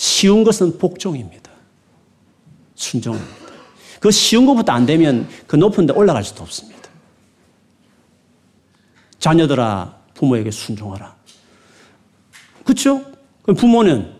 [0.00, 1.50] 쉬운 것은 복종입니다.
[2.74, 3.36] 순종입니다.
[4.00, 6.88] 그 쉬운 것부터 안 되면 그 높은 데 올라갈 수도 없습니다.
[9.18, 11.14] 자녀들아, 부모에게 순종하라.
[12.64, 13.04] 그렇죠?
[13.44, 14.10] 부모는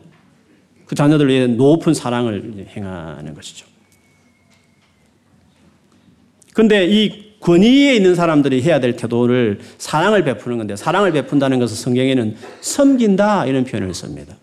[0.84, 3.66] 그 자녀들을 위해 높은 사랑을 행하는 것이죠.
[6.52, 12.36] 근데 이 권위에 있는 사람들이 해야 될 태도를 사랑을 베푸는 건데 사랑을 베푼다는 것은 성경에는
[12.60, 14.36] 섬긴다 이런 표현을 씁니다.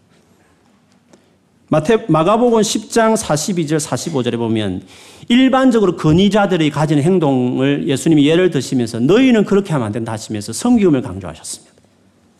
[1.69, 4.83] 마태, 마가복음 10장 42절 45절에 보면
[5.27, 11.73] 일반적으로 건의자들이 가진 행동을 예수님이 예를 드시면서 너희는 그렇게 하면 안 된다 하시면서 섬기움을 강조하셨습니다.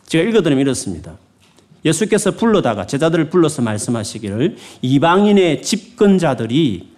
[0.06, 1.18] 제가 읽어드리면 이렇습니다.
[1.84, 6.88] 예수께서 불러다가 제자들을 불러서 말씀하시기를 이방인의 집권자들이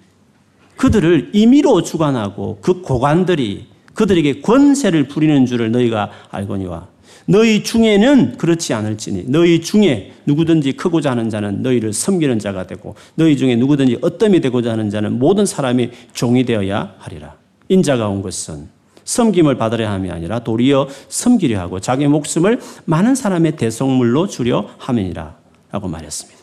[0.77, 6.87] 그들을 임의로 주관하고 그 고관들이 그들에게 권세를 부리는 줄을 너희가 알거니와
[7.27, 13.37] 너희 중에는 그렇지 않을지니 너희 중에 누구든지 크고자 하는 자는 너희를 섬기는 자가 되고 너희
[13.37, 17.35] 중에 누구든지 어떠이 되고자 하는 자는 모든 사람이 종이 되어야 하리라.
[17.69, 18.69] 인자가 온 것은
[19.05, 25.37] 섬김을 받으려 함이 아니라 도리어 섬기려 하고 자기 목숨을 많은 사람의 대속물로 주려 함이니라
[25.73, 26.41] 라고 말했습니다.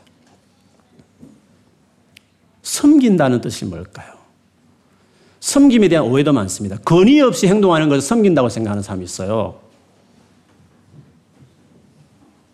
[2.61, 4.17] 섬긴다는 뜻이 뭘까요?
[5.39, 6.77] 섬김에 대한 오해도 많습니다.
[6.83, 9.66] 건의 없이 행동하는 것을 섬긴다고 생각하는 사람이 있어요.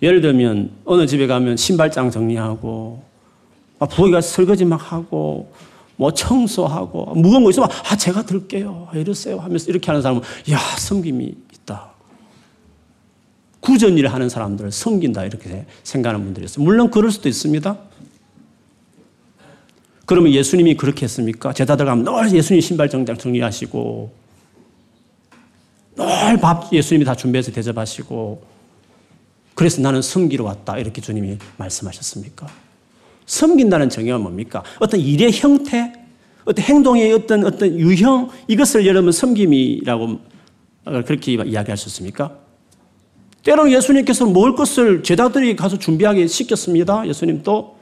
[0.04, 3.02] 예를 들면 어느 집에 가면 신발장 정리하고
[3.90, 5.52] 부엌에 가서 설거지 막 하고
[5.96, 11.36] 뭐 청소하고 무거운 거 있으면 아 제가 들게요 이러세요 하면서 이렇게 하는 사람은 야 섬김이
[11.54, 11.92] 있다.
[13.62, 16.66] 구전 일을 하는 사람들을 섬긴다 이렇게 생각하는 분들이 있어요.
[16.66, 17.78] 물론 그럴 수도 있습니다.
[20.06, 21.54] 그러면 예수님이 그렇게 했습니까?
[21.54, 24.12] 제자들 가면 늘 예수님 신발 정장 정리하시고
[25.96, 28.53] 늘 밥 예수님이 다 준비해서 대접하시고
[29.64, 32.50] 그래서 나는 섬기러 왔다 이렇게 주님이 말씀하셨습니까?
[33.26, 34.62] 섬긴다는 정의가 뭡니까?
[34.82, 35.94] 어떤 일의 형태,
[36.44, 40.20] 어떤 행동의 어떤 어떤 유형 이것을 여러분 섬김이라고
[41.06, 42.36] 그렇게 이야기할 수 있습니까?
[43.46, 47.08] 때로는 예수님께서 먹을 것을 제자들이 가서 준비하게 시켰습니다.
[47.08, 47.78] 예수님도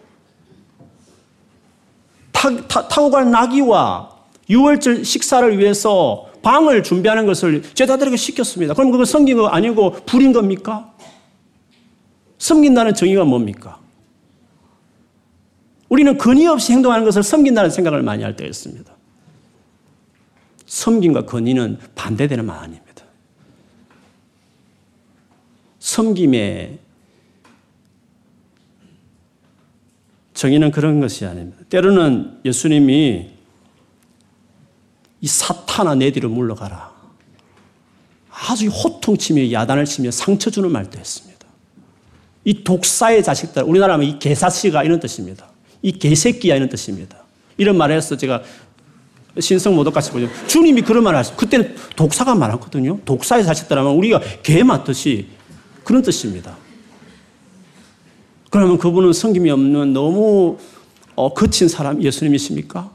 [2.32, 4.08] 타, 타, 타고 갈 나귀와
[4.52, 8.76] 유월절 식사를 위해서 방을 준비하는 것을 제자들에게 시켰습니다.
[8.76, 10.91] 그럼 그거 섬긴 거 아니고 불인 겁니까?
[12.42, 13.80] 섬긴다는 정의가 뭡니까?
[15.90, 18.92] 우리는 근의 없이 행동하는 것을 섬긴다는 생각을 많이 할 때가 있습니다.
[20.66, 23.06] 섬김과 근의는 반대되는 말 아닙니다.
[25.78, 26.80] 섬김의
[30.34, 31.64] 정의는 그런 것이 아닙니다.
[31.70, 33.30] 때로는 예수님이
[35.20, 36.92] 이 사탄아 내 뒤로 물러가라.
[38.32, 41.31] 아주 호통치며 야단을 치며 상처 주는 말도 했습니다.
[42.44, 45.48] 이 독사의 자식들, 우리나라 하면 이 개사씨가 이런 뜻입니다.
[45.82, 47.18] 이 개새끼야 이런 뜻입니다.
[47.58, 48.42] 이런 말을 해서 제가
[49.40, 50.28] 신성 모독같이 보죠.
[50.48, 51.38] 주님이 그런 말을 하셨어요.
[51.38, 53.00] 그때는 독사가 많았거든요.
[53.06, 55.28] 독사의 자식들 하면 우리가 개 맞듯이
[55.84, 56.58] 그런 뜻입니다.
[58.50, 60.58] 그러면 그분은 성김이 없는 너무
[61.16, 62.92] 어, 거친 사람 예수님이십니까?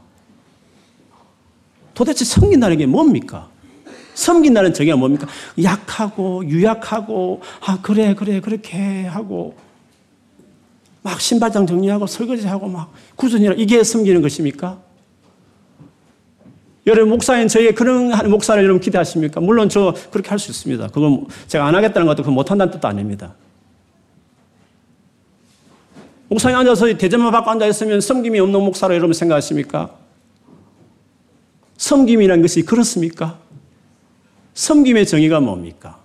[1.93, 3.49] 도대체 섬긴다는 게 뭡니까?
[4.17, 5.27] 섬긴다는 정의가 뭡니까?
[5.61, 9.55] 약하고 유약하고 아 그래 그래 그렇게 하고
[11.03, 14.79] 막 신발장 정리하고 설거지하고 막 구전이라 이게 섬기는 것입니까?
[16.87, 19.39] 여러분 목사인 저에게 그런 목사를 여러분 기대하십니까?
[19.39, 20.87] 물론 저 그렇게 할 수 있습니다.
[20.87, 23.35] 그건 제가 안 하겠다는 것도 그 못한다는 뜻도 아닙니다.
[26.27, 29.91] 목사님 앉아서 대접만 받고 앉아있으면 섬김이 없는 목사로 여러분 생각하십니까?
[31.77, 33.46] 섬김이라는 것이 그렇습니까?
[34.57, 35.99] 섬김의 정의가 뭡니까?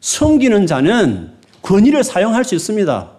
[0.00, 3.10] 섬기는 자는 권위를 사용할 수 있습니다.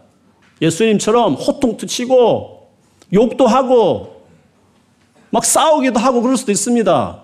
[0.61, 2.71] 예수님처럼 호통도 치고
[3.11, 4.25] 욕도 하고
[5.31, 7.23] 막 싸우기도 하고 그럴 수도 있습니다.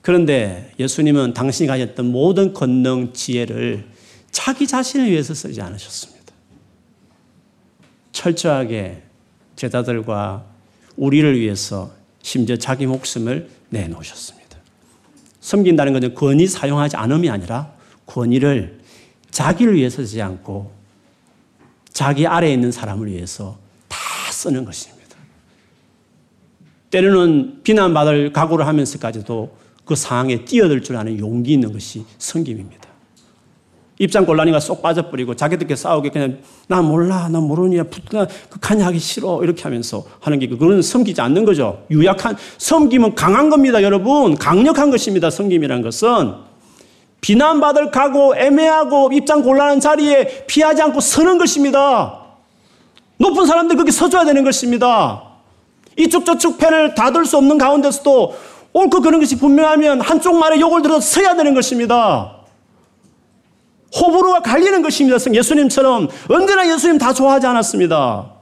[0.00, 3.86] 그런데 예수님은 당신이 가졌던 모든 권능, 지혜를
[4.30, 6.32] 자기 자신을 위해서 쓰지 않으셨습니다.
[8.12, 9.02] 철저하게
[9.54, 10.46] 제자들과
[10.96, 11.90] 우리를 위해서
[12.22, 14.37] 심지어 자기 목숨을 내놓으셨습니다.
[15.48, 17.72] 섬긴다는 것은 권위 사용하지 않음이 아니라
[18.04, 18.80] 권위를
[19.30, 20.70] 자기를 위해서 쓰지 않고
[21.90, 23.58] 자기 아래에 있는 사람을 위해서
[23.88, 23.96] 다
[24.30, 25.16] 쓰는 것입니다.
[26.90, 29.56] 때로는 비난받을 각오를 하면서까지도
[29.86, 32.87] 그 상황에 뛰어들 줄 아는 용기 있는 것이 성김입니다.
[33.98, 39.62] 입장 곤란이가 쏙 빠져버리고 자기들끼리 싸우게 그냥 나 몰라 나 모르니 나그칸 하기 싫어 이렇게
[39.64, 41.84] 하면서 하는 게 그거는 섬기지 않는 거죠.
[41.90, 44.36] 유약한 섬김은 강한 겁니다, 여러분.
[44.36, 45.30] 강력한 것입니다.
[45.30, 46.34] 섬김이란 것은
[47.20, 52.20] 비난받을 각오 애매하고 입장 곤란한 자리에 피하지 않고 서는 것입니다.
[53.18, 55.24] 높은 사람들 그렇게 서줘야 되는 것입니다.
[55.96, 58.36] 이쪽 저쪽 편을 닫을 수 없는 가운데서도
[58.72, 62.37] 옳고 그런 것이 분명하면 한쪽 말에 욕을 들어 서야 되는 것입니다.
[63.94, 65.18] 호불호가 갈리는 것입니다.
[65.32, 68.32] 예수님처럼 언제나 예수님 다 좋아하지 않았습니다.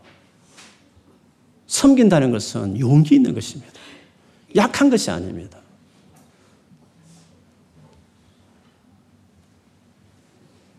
[1.66, 3.72] 섬긴다는 것은 용기 있는 것입니다.
[4.56, 5.58] 약한 것이 아닙니다.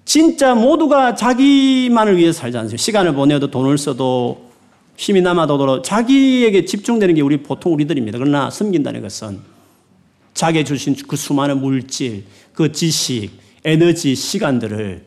[0.03, 2.81] 진짜 모두가 자기만을 위해 살지 않습니다.
[2.81, 4.49] 시간을 보내도 돈을 써도
[4.95, 8.17] 힘이 남아도 자기에게 집중되는 게 우리 보통 우리들입니다.
[8.17, 9.39] 그러나 섬긴다는 것은
[10.33, 13.31] 자기 주신 그 수많은 물질, 그 지식,
[13.67, 15.05] 에너지, 시간들을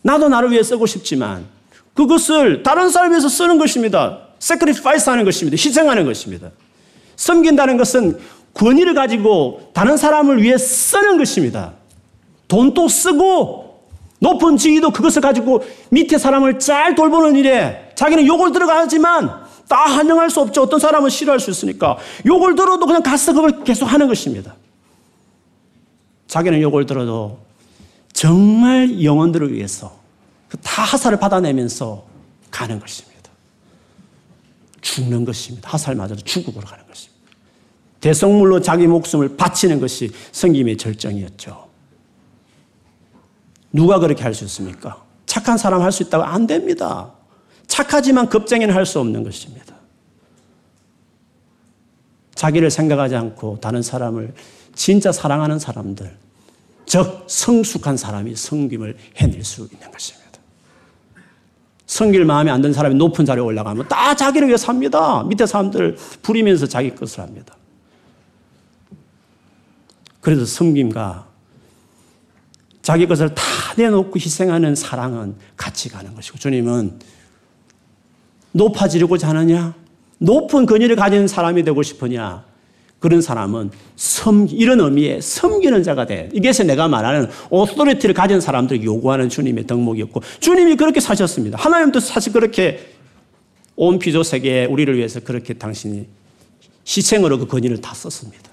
[0.00, 1.46] 나도 나를 위해 쓰고 싶지만
[1.92, 4.20] 그것을 다른 사람을 위해서 쓰는 것입니다.
[4.38, 5.54] sacrifice 하는 것입니다.
[5.54, 6.50] 희생하는 것입니다.
[7.16, 8.18] 섬긴다는 것은
[8.54, 11.74] 권위를 가지고 다른 사람을 위해 쓰는 것입니다.
[12.48, 13.80] 돈도 쓰고
[14.18, 20.40] 높은 지위도 그것을 가지고 밑에 사람을 잘 돌보는 일에 자기는 욕을 들어가지만 다 한정할 수
[20.40, 20.62] 없죠.
[20.62, 24.54] 어떤 사람은 싫어할 수 있으니까 욕을 들어도 그냥 가서 그걸 계속 하는 것입니다.
[26.28, 27.44] 자기는 욕을 들어도
[28.24, 30.00] 정말 영혼들을 위해서
[30.48, 32.06] 그다 하사를 받아내면서
[32.50, 33.30] 가는 것입니다.
[34.80, 35.68] 죽는 것입니다.
[35.68, 37.20] 하살마저도 죽음으로 가는 것입니다.
[38.00, 41.68] 대성물로 자기 목숨을 바치는 것이 성김의 절정이었죠.
[43.74, 45.04] 누가 그렇게 할 수 있습니까?
[45.26, 47.12] 착한 사람 할 수 있다고 안 됩니다.
[47.66, 49.74] 착하지만 겁쟁이는 할 수 없는 것입니다.
[52.34, 54.32] 자기를 생각하지 않고 다른 사람을
[54.74, 56.24] 진짜 사랑하는 사람들,
[56.86, 60.24] 즉 성숙한 사람이 성김을 해낼 수 있는 것입니다.
[61.86, 65.22] 성길 마음에 안 드는 사람이 높은 자리에 올라가면 다 자기를 위해 삽니다.
[65.24, 67.56] 밑에 사람들 부리면서 자기 것을 합니다.
[70.20, 71.26] 그래서 섬김과
[72.80, 73.42] 자기 것을 다
[73.76, 76.98] 내놓고 희생하는 사랑은 같이 가는 것이고 주님은
[78.52, 79.74] 높아지려고자 하느냐?
[80.18, 82.44] 높은 권위를 가진 사람이 되고 싶으냐?
[82.98, 86.30] 그런 사람은 섬, 이런 의미의 섬기는 자가 돼.
[86.32, 91.58] 이게서 내가 말하는 authority를 가진 사람들이 요구하는 주님의 덕목이었고, 주님이 그렇게 사셨습니다.
[91.58, 92.92] 하나님도 사실 그렇게
[93.76, 96.06] 온 피조 세계에 우리를 위해서 그렇게 당신이
[96.86, 98.50] 희생으로 그 권위를 다 썼습니다.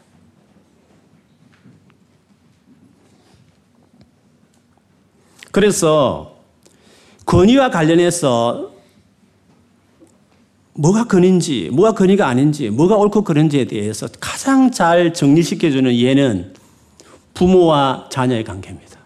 [5.51, 6.38] 그래서
[7.25, 8.70] 권위와 관련해서
[10.82, 16.56] 뭐가 근인지, 뭐가 근이가 아닌지, 뭐가 옳고 그른지에 대해서 가장 잘 정리시켜주는 예는
[17.36, 18.98] 부모와 자녀의 관계입니다.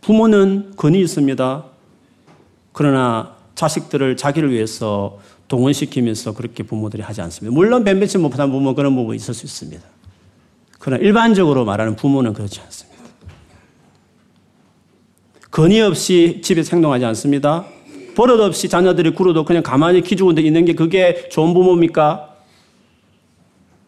[0.00, 1.64] 부모는 근이 있습니다.
[2.72, 7.54] 그러나 자식들을 자기를 위해서 동원시키면서 그렇게 부모들이 하지 않습니다.
[7.54, 9.82] 물론 뱀배치 못한 부모 그런 부분이 있을 수 있습니다.
[10.80, 13.04] 그러나 일반적으로 말하는 부모는 그렇지 않습니다.
[15.50, 17.64] 근이 없이 집에서 행동하지 않습니다.
[18.14, 22.28] 버릇없이 자녀들이 굴어도 그냥 가만히 기죽고 있는 게 그게 좋은 부모입니까?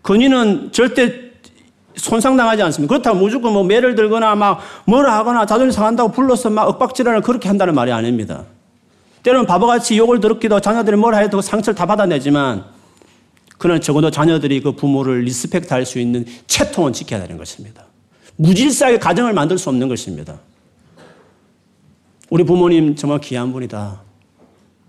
[0.02, 1.26] 근위는 절대
[1.96, 2.92] 손상당하지 않습니다.
[2.92, 7.74] 그렇다고 무조건 뭐 매를 들거나 막 뭐라 하거나 자존심 상한다고 불러서 막 윽박질하는 그렇게 한다는
[7.74, 8.44] 말이 아닙니다.
[9.22, 12.64] 때로는 바보같이 욕을 들었기도 자녀들이 뭐라 해도 상처를 다 받아내지만
[13.58, 17.84] 그러나 적어도 자녀들이 그 부모를 respect 할 수 있는 체통은 지켜야 되는 것입니다.
[18.36, 20.38] 무질서하게 가정을 만들 수 없는 것입니다.
[22.28, 24.05] 우리 부모님 정말 귀한 분이다.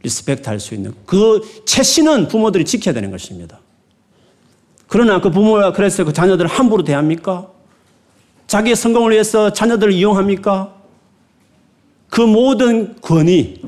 [0.04, 3.60] respect 할 수 있는 그 채신은 부모들이 지켜야 되는 것입니다.
[4.88, 7.48] 그러나 그 부모가 그래서 그 자녀들을 함부로 대합니까?
[8.48, 10.74] 자기의 성공을 위해서 자녀들을 이용합니까?
[12.10, 13.62] 그 모든 권위,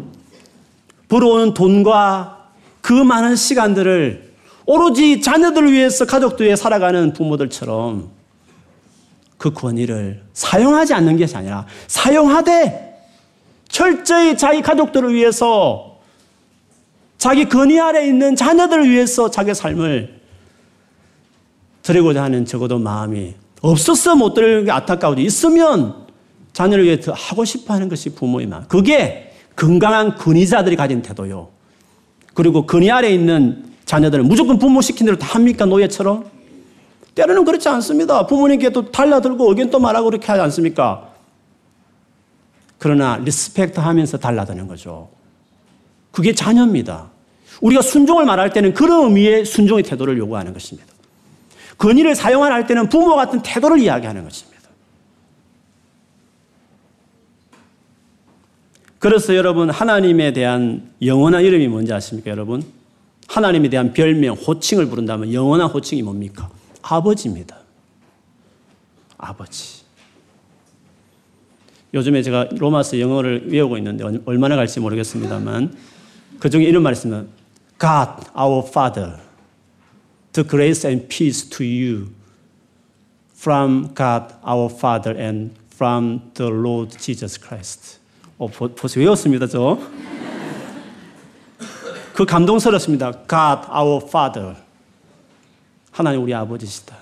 [1.10, 4.34] 벌어오는 돈과 그 많은 시간들을
[4.66, 8.10] 오로지 자녀들을 위해서 가족들 위해 살아가는 부모들처럼
[9.38, 12.88] 그 권위를 사용하지 않는 것이 아니라 사용하되
[13.68, 15.89] 철저히 자기 가족들을 위해서
[17.20, 20.20] 자기 근위 아래 있는 자녀들을 위해서 자기 삶을
[21.84, 26.08] 드리고자 하는 적어도 마음이 없었어 못 드리는 게 안타깝지 있으면
[26.54, 28.64] 자녀를 위해 더 하고 싶어 하는 것이 부모의 마음.
[28.70, 31.50] 그게 건강한 권위자들이 가진 태도요.
[32.34, 35.66] 그리고 권위 아래 있는 자녀들은 무조건 부모 시킨 대로 다 합니까?
[35.66, 36.26] 노예처럼?
[37.16, 38.28] 때로는 그렇지 않습니다.
[38.28, 41.10] 부모님께 또 달라들고 의견 또 말하고 그렇게 하지 않습니까?
[42.78, 45.10] 그러나 respect 하면서 달라드는 거죠.
[46.12, 47.10] 그게 자녀입니다.
[47.62, 50.88] 우리가 순종을 말할 때는 그런 의미의 순종의 태도를 요구하는 것입니다.
[51.78, 54.60] 권위를 사용할 때는 부모 같은 태도를 이야기하는 것입니다.
[59.00, 62.62] 그래서 여러분 하나님에 대한 영원한 이름이 뭔지 아십니까 여러분?
[63.28, 66.50] 하나님에 대한 별명, 호칭을 부른다면 영원한 호칭이 뭡니까?
[66.82, 67.58] 아버지입니다.
[69.18, 69.80] 아버지.
[71.94, 75.76] 요즘에 제가 로마서 영어를 외우고 있는데 얼마나 갈지 모르겠습니다만
[76.40, 77.39] 그 중에 이런 말이 있습니다.
[77.80, 79.20] God, our Father,
[80.34, 82.14] the grace and peace to you
[83.34, 88.00] from God, our Father, and from the Lord Jesus Christ.
[88.38, 89.80] 어, 벌써 외웠습니다, 저.
[92.14, 93.14] 그 감동스럽습니다.
[93.30, 94.56] God, our Father.
[95.92, 96.98] 하나님 우리 아버지시다.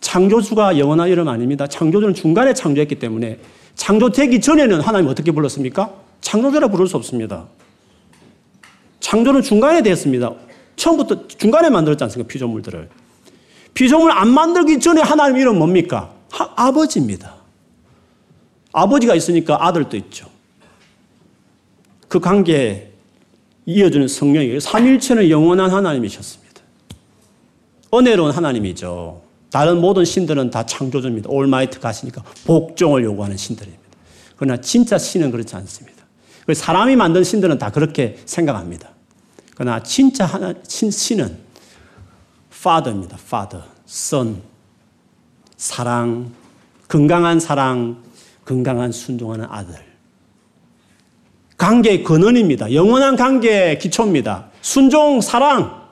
[0.00, 1.68] 창조주가 영원한 이름 아닙니다.
[1.68, 3.38] 창조주는 중간에 창조했기 때문에
[3.76, 5.92] 창조되기 전에는 하나님 어떻게 불렀습니까?
[6.20, 7.46] 창조주라 부를 수 없습니다.
[9.08, 10.34] 창조는 중간에 됐습니다.
[10.76, 12.28] 처음부터 중간에 만들었지 않습니까?
[12.28, 12.90] 피조물들을.
[13.72, 16.12] 피조물 안 만들기 전에 하나님 이름 뭡니까?
[16.30, 17.36] 하, 아버지입니다.
[18.70, 20.28] 아버지가 있으니까 아들도 있죠.
[22.06, 22.90] 그 관계에
[23.64, 26.60] 이어주는 성령이 삼일체는 영원한 하나님이셨습니다.
[27.94, 29.22] 은혜로운 하나님이죠.
[29.50, 31.30] 다른 모든 신들은 다 창조주입니다.
[31.30, 33.82] 올마이트 가시니까 복종을 요구하는 신들입니다.
[34.36, 35.96] 그러나 진짜 신은 그렇지 않습니다.
[36.52, 38.97] 사람이 만든 신들은 다 그렇게 생각합니다.
[39.58, 41.36] 그러나 진짜 하나, 신, 신은
[42.52, 43.18] Father입니다.
[43.20, 44.40] Father, Son,
[45.56, 46.32] 사랑,
[46.86, 48.00] 건강한 사랑,
[48.44, 49.74] 건강한 순종하는 아들.
[51.56, 52.72] 관계의 근원입니다.
[52.72, 54.48] 영원한 관계의 기초입니다.
[54.60, 55.88] 순종, 사랑.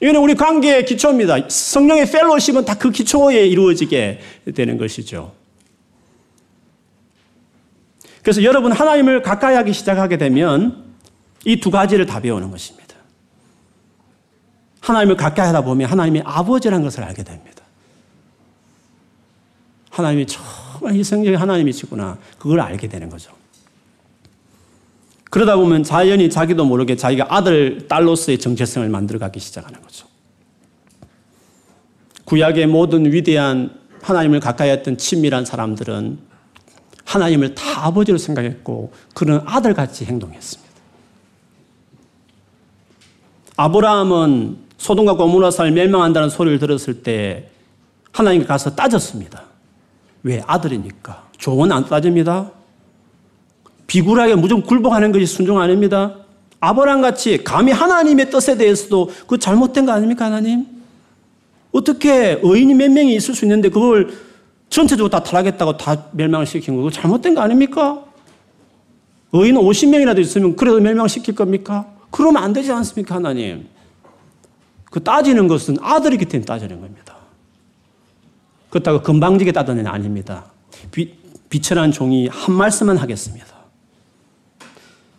[0.00, 1.46] 이거는 우리 관계의 기초입니다.
[1.46, 4.18] 성령의 펠로십은 다 그 기초에 이루어지게
[4.54, 5.34] 되는 것이죠.
[8.22, 10.91] 그래서 여러분 하나님을 가까이 하기 시작하게 되면
[11.44, 12.94] 이 두 가지를 다 배우는 것입니다.
[14.80, 17.62] 하나님을 가까이 하다 보면 하나님이 아버지라는 것을 알게 됩니다.
[19.90, 22.18] 하나님이 정말 희생적인 하나님이시구나.
[22.38, 23.32] 그걸 알게 되는 거죠.
[25.30, 30.06] 그러다 보면 자연히 자기도 모르게 자기가 아들, 딸로서의 정체성을 만들어가기 시작하는 거죠.
[32.24, 36.18] 구약의 모든 위대한 하나님을 가까이 했던 친밀한 사람들은
[37.04, 40.61] 하나님을 다 아버지로 생각했고 그런 아들같이 행동했습니다.
[43.56, 47.48] 아브라함은 소돔과 고모라사를 멸망한다는 소리를 들었을 때
[48.12, 49.44] 하나님께 가서 따졌습니다.
[50.22, 50.42] 왜?
[50.46, 51.24] 아들이니까.
[51.38, 52.50] 조언 안 따집니다.
[53.86, 56.16] 비굴하게 무조건 굴복하는 것이 순종 아닙니다.
[56.60, 60.66] 아브라함 같이 감히 하나님의 뜻에 대해서도 그 잘못된 거 아닙니까, 하나님?
[61.72, 64.12] 어떻게 의인이 몇 명이 있을 수 있는데 그걸
[64.68, 68.04] 전체적으로 다 타락했다고 다 멸망을 시킨 거, 그 잘못된 거 아닙니까?
[69.32, 71.91] 의인 50명이라도 있으면 그래도 멸망시킬 겁니까?
[72.12, 73.68] 그러면 안 되지 않습니까, 하나님?
[74.90, 77.16] 그 따지는 것은 아들이기 때문에 따지는 겁니다.
[78.70, 80.44] 그렇다고 금방지게 따지는 아닙니다.
[80.92, 83.46] 비, 비천한 종이 한 말씀만 하겠습니다.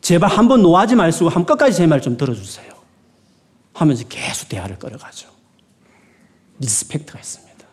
[0.01, 2.71] 제발 한 번 노하지 말고 한 끝까지 제 말 좀 들어주세요.
[3.73, 5.29] 하면서 계속 대화를 끌어가죠.
[6.59, 7.65] respect가 있습니다.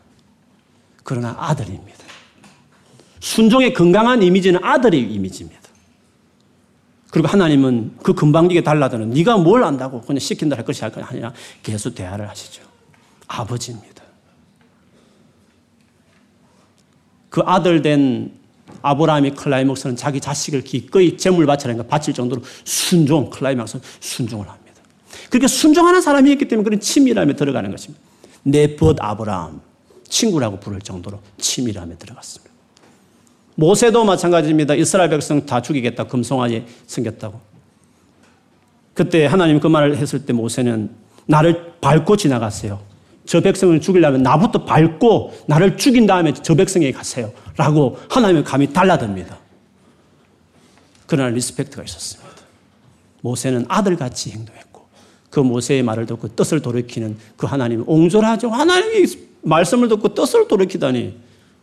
[1.04, 1.98] 그러나 아들입니다.
[3.20, 5.59] 순종의 건강한 이미지는 아들의 이미지입니다.
[7.10, 11.32] 그리고 하나님은 그 건방지게 달라드는 네가 뭘 안다고 그냥 시킨다 할 것이 아니라
[11.62, 12.62] 계속 대화를 하시죠.
[13.26, 14.02] 아버지입니다.
[17.28, 18.32] 그 아들 된
[18.82, 24.82] 아브라함이 클라이막스는 자기 자식을 기꺼이 제물 바치라는 바칠 정도로 순종, 클라이막스는 순종을 합니다.
[25.28, 28.02] 그렇게 순종하는 사람이 있기 때문에 그런 치밀함에 들어가는 것입니다.
[28.42, 29.60] 내벗 아브라함,
[30.08, 32.49] 친구라고 부를 정도로 치밀함에 들어갔습니다.
[33.54, 34.74] 모세도 마찬가지입니다.
[34.74, 36.04] 이스라엘 백성 다 죽이겠다.
[36.04, 37.40] 금송아지 생겼다고.
[38.94, 40.90] 그때 하나님 그 말을 했을 때 모세는
[41.26, 42.80] 나를 밟고 지나가세요.
[43.26, 47.32] 저 백성을 죽이려면 나부터 밟고 나를 죽인 다음에 저 백성에게 가세요.
[47.56, 49.38] 라고 하나님에게 감히 달라듭니다.
[51.06, 52.30] 그러나 respect가 있었습니다.
[53.22, 54.86] 모세는 아들같이 행동했고
[55.30, 58.50] 그 모세의 말을 듣고 뜻을 돌이키는 그 하나님 옹졸하죠.
[58.50, 59.06] 하나님이
[59.42, 61.16] 말씀을 듣고 뜻을 돌이키다니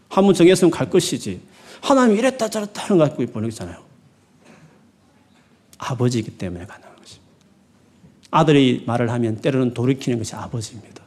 [0.09, 1.41] 한번 정했으면 갈 것이지.
[1.82, 3.78] 하나님이 이랬다 저랬다 하는 거 갖고 보내잖아요.
[5.78, 7.28] 아버지이기 때문에 가능한 것입니다.
[8.32, 11.03] 아들이 말을 하면 때로는 돌이키는 것이 아버지입니다.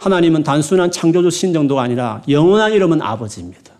[0.00, 3.70] 하나님은 단순한 창조주 신 정도가 아니라 영원한 이름은 아버지입니다.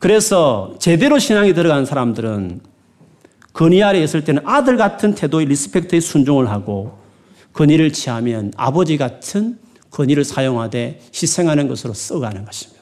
[0.00, 2.60] 그래서 제대로 신앙이 들어간 사람들은
[3.52, 6.98] 권위 아래 있을 때는 아들 같은 태도의 respect에 순종을 하고
[7.52, 9.58] 권위를 취하면 아버지 같은
[9.90, 12.73] 권위를 사용하되 희생하는 것으로 써가는 것입니다.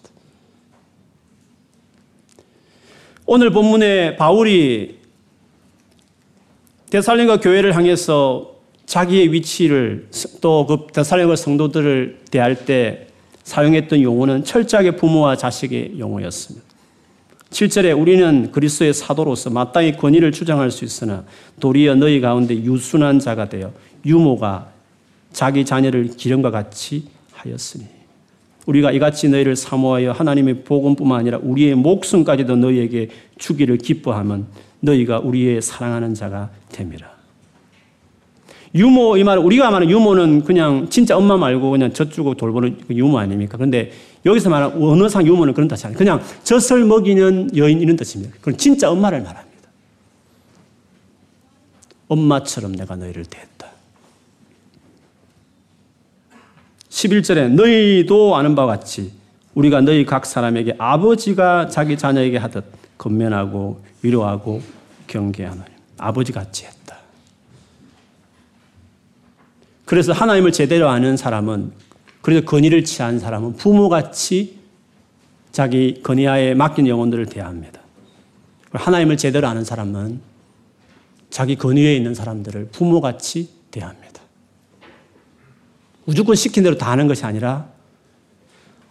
[3.35, 4.99] 오늘 본문에 바울이
[6.91, 10.09] 데살링가 교회를 향해서 자기의 위치를
[10.43, 13.07] 또 그 데살링가 성도들을 대할 때
[13.45, 16.67] 사용했던 용어는 철저하게 부모와 자식의 용어였습니다.
[17.49, 21.25] 7절에 우리는 그리스도의 사도로서 마땅히 권위를 주장할 수 있으나
[21.59, 23.73] 도리어 너희 가운데 유순한 자가 되어
[24.05, 24.69] 유모가
[25.33, 28.02] 자기 자녀를 기름과 같이 하였으니
[28.67, 33.09] 우리가 이같이 너희를 사모하여 하나님의 복음뿐만 아니라 우리의 목숨까지도 너희에게
[33.39, 34.47] 주기를 기뻐하면
[34.81, 37.11] 너희가 우리의 사랑하는 자가 됨이라.
[38.75, 43.19] 유모 이 말, 우리가 말하는 유모는 그냥 진짜 엄마 말고 그냥 젖주고 돌보는 그 유모
[43.19, 43.57] 아닙니까?
[43.57, 43.93] 그런데
[44.25, 45.99] 여기서 말하는 언어상 유모는 그런 뜻이 아니에요.
[45.99, 48.35] 그냥 젖을 먹이는 여인 이런 뜻입니다.
[48.39, 49.53] 그건 진짜 엄마를 말합니다.
[52.09, 53.53] 엄마처럼 내가 너희를 대했다.
[56.93, 59.13] 11절에 너희도 아는 바와 같이
[59.55, 62.65] 우리가 너희 각 사람에게 아버지가 자기 자녀에게 하듯
[62.99, 64.61] 건면하고 위로하고
[65.07, 66.99] 경계하노니 아버지 같이 했다.
[69.87, 71.73] 그래서 하나님을 제대로 아는 사람은
[72.21, 74.59] 그래서 건의를 취한 사람은 부모같이
[75.51, 77.81] 자기 건의하에 맡긴 영혼들을 대합니다.
[78.71, 80.21] 하나님을 제대로 아는 사람은
[81.31, 84.02] 자기 건의에 있는 사람들을 부모같이 대합니다.
[86.05, 87.69] 무조건 시킨 대로 다 하는 것이 아니라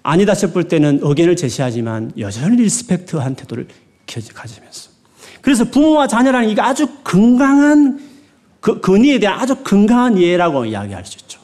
[0.04, 3.68] 아니다 싶을 때는 의견을 제시하지만 여전히 리스펙트한 태도를
[4.34, 4.92] 가지면서.
[5.42, 8.00] 그래서 부모와 자녀라는 이게 아주 건강한
[8.60, 11.40] 그 건의에 대한 아주 건강한 이해라고 이야기할 수 있죠.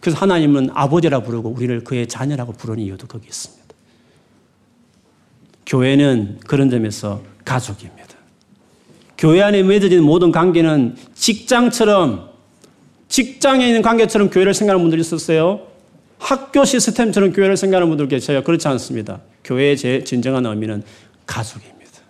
[0.00, 3.62] 그래서 하나님은 아버지라 부르고 우리를 그의 자녀라고 부르는 이유도 거기 있습니다.
[5.66, 8.02] 교회는 그런 점에서 가족입니다.
[9.16, 12.31] 교회 안에 맺어진 모든 관계는 직장처럼
[13.12, 15.66] 직장에 있는 관계처럼 교회를 생각하는 분들이 있었어요.
[16.18, 18.42] 학교 시스템처럼 교회를 생각하는 분들 계셔요.
[18.42, 19.20] 그렇지 않습니다.
[19.44, 20.82] 교회의 제 진정한 의미는
[21.26, 22.00] 가족입니다.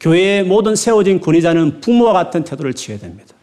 [0.00, 3.34] 교회의 모든 세워진 권위자는 부모와 같은 태도를 취해야 됩니다.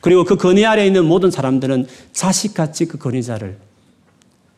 [0.00, 3.56] 그리고 그 권위 아래에 있는 모든 사람들은 자식같이 그 권위자를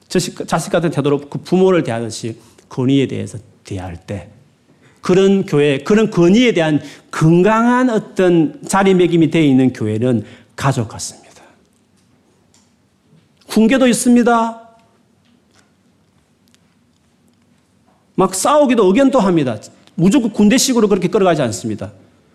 [0.08, 2.36] 자식 같은 태도로 그 부모를 대하듯이
[2.68, 4.28] 권위에 대해서 대할 때
[5.00, 11.42] 그런 교회, 그런 권위에 대한 건강한 어떤 자리매김이 되어 있는 교회는 가족 같습니다.
[13.48, 14.60] 훈계도 있습니다.
[18.16, 19.58] 막 싸우기도 의견도 합니다.
[19.94, 21.92] 무조건 군대식으로 그렇게 끌어가지 않습니다.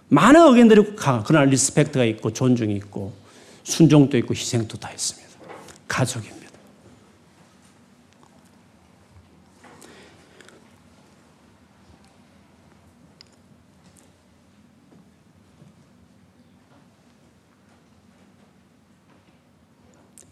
[0.09, 1.23] 많은 의견들이 가.
[1.25, 3.13] 그러나 respect가 있고 존중이 있고
[3.63, 5.29] 순종도 있고 희생도 다 있습니다.
[5.87, 6.38] 가족입니다.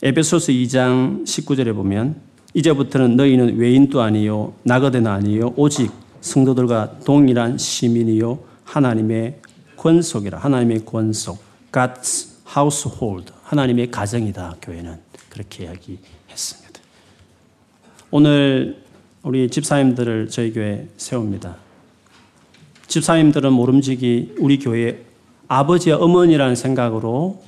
[0.03, 2.21] 에베소서 2장 19절에 보면
[2.53, 5.91] 이제부터는 너희는 외인도 아니요 나거대나 아니요 오직
[6.21, 9.39] 성도들과 동일한 시민이요 하나님의
[9.75, 11.39] 권속이라 하나님의 권속
[11.71, 16.79] God's household 하나님의 가정이다 교회는 그렇게 이야기했습니다.
[18.11, 18.83] 오늘
[19.23, 21.55] 우리 집사님들을 저희 교회 세웁니다.
[22.87, 25.03] 집사님들은 모름지기 우리 교회
[25.47, 27.41] 아버지와 어머니라는 생각으로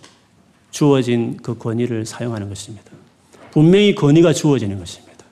[0.72, 2.92] 주어진 그 권위를 사용하는 것입니다.
[3.52, 5.26] 분명히 권위가 주어지는 것입니다.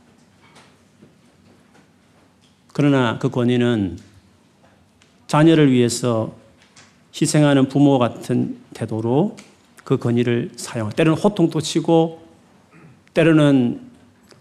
[2.73, 3.97] 그러나 그 권위는
[5.27, 6.35] 자녀를 위해서
[7.19, 9.35] 희생하는 부모 같은 태도로
[9.83, 10.89] 그 권위를 사용.
[10.89, 12.21] 때로는 호통도 치고,
[13.13, 13.81] 때로는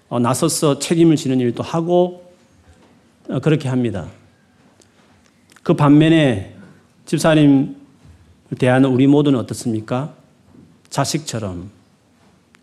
[0.08, 2.32] 어, 나서서 책임을 지는 일도 하고,
[3.28, 4.06] 어, 그렇게 합니다.
[5.62, 6.54] 그 반면에
[7.06, 7.76] 집사님
[8.58, 10.14] 대하는 우리 모두는 어떻습니까?
[10.90, 11.70] 자식처럼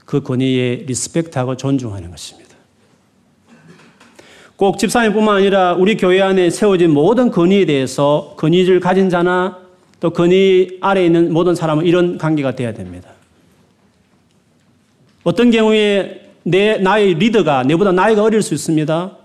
[0.06, 2.54] 그 권위에 리스펙트하고 존중하는 것입니다.
[4.56, 9.60] 꼭 집사님뿐만 아니라 우리 교회 안에 세워진 모든 건의에 대해서 건의를 가진 자나
[10.00, 13.10] 또 건의 아래에 있는 모든 사람은 이런 관계가 돼야 됩니다.
[15.24, 19.18] 어떤 경우에 내 나의 리더가 내보다 나이가 어릴 수 있습니다.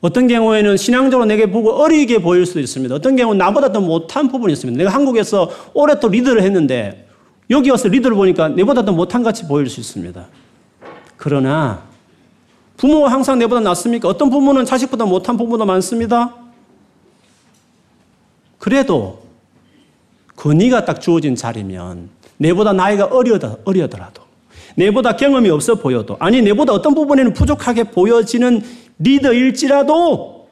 [0.00, 2.94] 어떤 경우에는 신앙적으로 내게 보고 어리게 보일 수도 있습니다.
[2.94, 4.76] 어떤 경우는 나보다 더 못한 부분이 있습니다.
[4.76, 7.05] 내가 한국에서 오랫동안 리더를 했는데
[7.50, 10.26] 여기 와서 리더를 보니까 내보다 더 못한 같이 보일 수 있습니다.
[11.16, 11.84] 그러나
[12.76, 14.08] 부모가 항상 내보다 낫습니까?
[14.08, 16.34] 어떤 부모는 자식보다 못한 부모도 많습니다.
[18.58, 19.22] 그래도
[20.36, 24.22] 권위가 딱 주어진 자리면 내보다 나이가 어려더, 어려더라도
[24.74, 28.62] 내보다 경험이 없어 보여도 아니 내보다 어떤 부분에는 부족하게 보여지는
[28.98, 30.48] 리더일지라도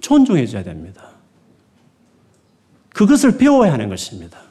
[0.00, 1.08] 존중해줘야 됩니다.
[2.90, 4.47] 그것을 배워야 하는 것입니다.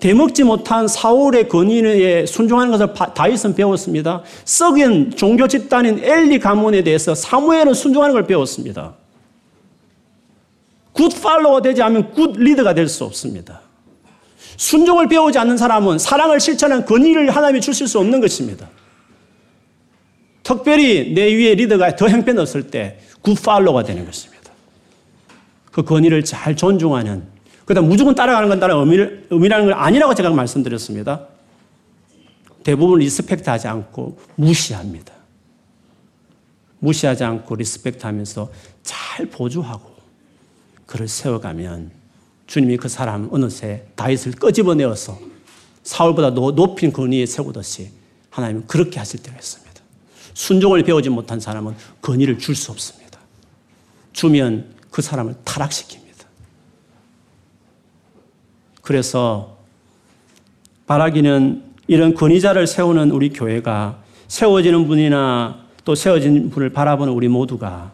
[0.00, 4.22] 대먹지 못한 사울의 권위에 순종하는 것을 다윗은 배웠습니다.
[4.44, 8.94] 썩은 종교 집단인 엘리 가문에 대해서 사무엘은 순종하는 걸 배웠습니다.
[10.92, 13.62] good follower 되지 않으면 good leader가 될 수 없습니다.
[14.56, 18.68] 순종을 배우지 않는 사람은 사랑을 실천한 권위를 하나님이 주실 수 없는 것입니다.
[20.42, 24.52] 특별히 내 위에 리더가 더 형편없을 때 good follower가 되는 것입니다.
[25.72, 27.24] 그 권위를 잘 존중하는
[27.66, 31.26] 그다음 무조건 따라가는 건 따라 의미를, 의미라는 걸 아니라고 제가 말씀드렸습니다.
[32.62, 35.12] 대부분 respect 하지 않고 무시합니다.
[36.78, 38.50] 무시하지 않고 respect 하면서
[38.82, 39.94] 잘 보조하고
[40.86, 41.90] 그를 세워가면
[42.46, 45.18] 주님이 그 사람 어느새 다윗을 끄집어내어서
[45.82, 47.90] 사울보다 높인 권위에 세우듯이
[48.30, 49.66] 하나님은 그렇게 하실 때가 있습니다.
[50.34, 53.18] 순종을 배우지 못한 사람은 권위를 줄 수 없습니다.
[54.12, 56.05] 주면 그 사람을 타락시킵니다.
[58.86, 59.56] 그래서
[60.86, 67.90] 바라기는 이런 권위자를 세우는 우리 교회가 세워지는 분이나 또 세워진 분을 바라보는 우리 모두가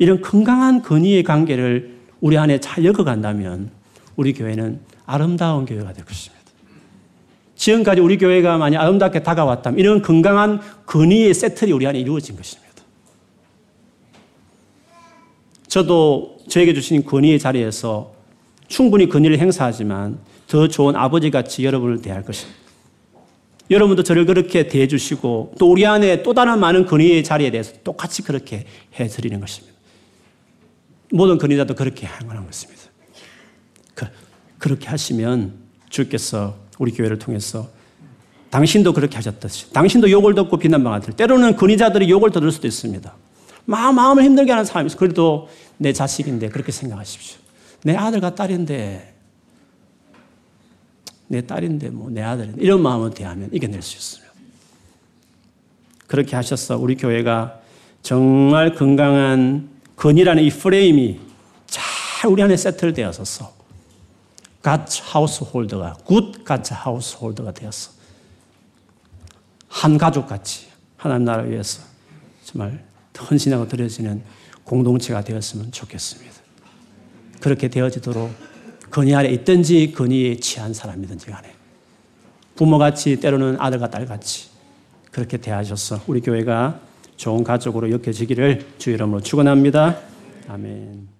[0.00, 3.70] 이런 건강한 권위의 관계를 우리 안에 잘 엮어간다면
[4.16, 6.44] 우리 교회는 아름다운 교회가 될 것입니다.
[7.54, 12.66] 지금까지 우리 교회가 많이 아름답게 다가왔다면 이런 건강한 권위의 세틀이 우리 안에 이루어진 것입니다.
[15.68, 18.15] 저도 저에게 주신 권위의 자리에서
[18.68, 22.56] 충분히 권위를 행사하지만 더 좋은 아버지 같이 여러분을 대할 것입니다.
[23.70, 28.22] 여러분도 저를 그렇게 대해 주시고 또 우리 안에 또 다른 많은 권위의 자리에 대해서 똑같이
[28.22, 28.64] 그렇게
[28.98, 29.74] 해 드리는 것입니다.
[31.10, 32.82] 모든 권위자도 그렇게 행하는 것입니다.
[33.94, 34.06] 그,
[34.58, 35.54] 그렇게 하시면
[35.88, 37.68] 주께서 우리 교회를 통해서
[38.50, 43.14] 당신도 그렇게 하셨듯이 당신도 욕을 듣고 비난받을 때로는 권위자들이 욕을 들을 수도 있습니다.
[43.64, 44.96] 마음, 마음을 힘들게 하는 사람이 있어.
[44.96, 47.45] 그래도 내 자식인데 그렇게 생각하십시오.
[47.86, 49.14] 내 아들과 딸인데
[51.28, 54.32] 내 딸인데 뭐 내 아들인데 이런 마음을 대하면 이겨낼 수 있습니다.
[56.08, 57.60] 그렇게 하셔서 우리 교회가
[58.02, 61.20] 정말 건강한 건이라는 이 프레임이
[61.68, 63.54] 잘 우리 안에 세틀되어서
[64.62, 67.92] 갓 하우스홀더가 굿갓 하우스홀더가 되었어.
[69.68, 70.66] 한 가족같이
[70.96, 71.82] 하나님 나라 위해서
[72.44, 72.84] 정말
[73.30, 74.24] 헌신하고 드려지는
[74.64, 76.35] 공동체가 되었으면 좋겠습니다.
[77.40, 78.30] 그렇게 되어지도록
[78.90, 81.52] 건의 아래 있든지 건의에 취한 사람이든지 간에
[82.54, 84.48] 부모같이 때로는 아들과 딸같이
[85.10, 86.80] 그렇게 대하셔서 우리 교회가
[87.16, 89.98] 좋은 가족으로 여겨지기를 주 이름으로 축원합니다.
[90.48, 91.15] 아멘.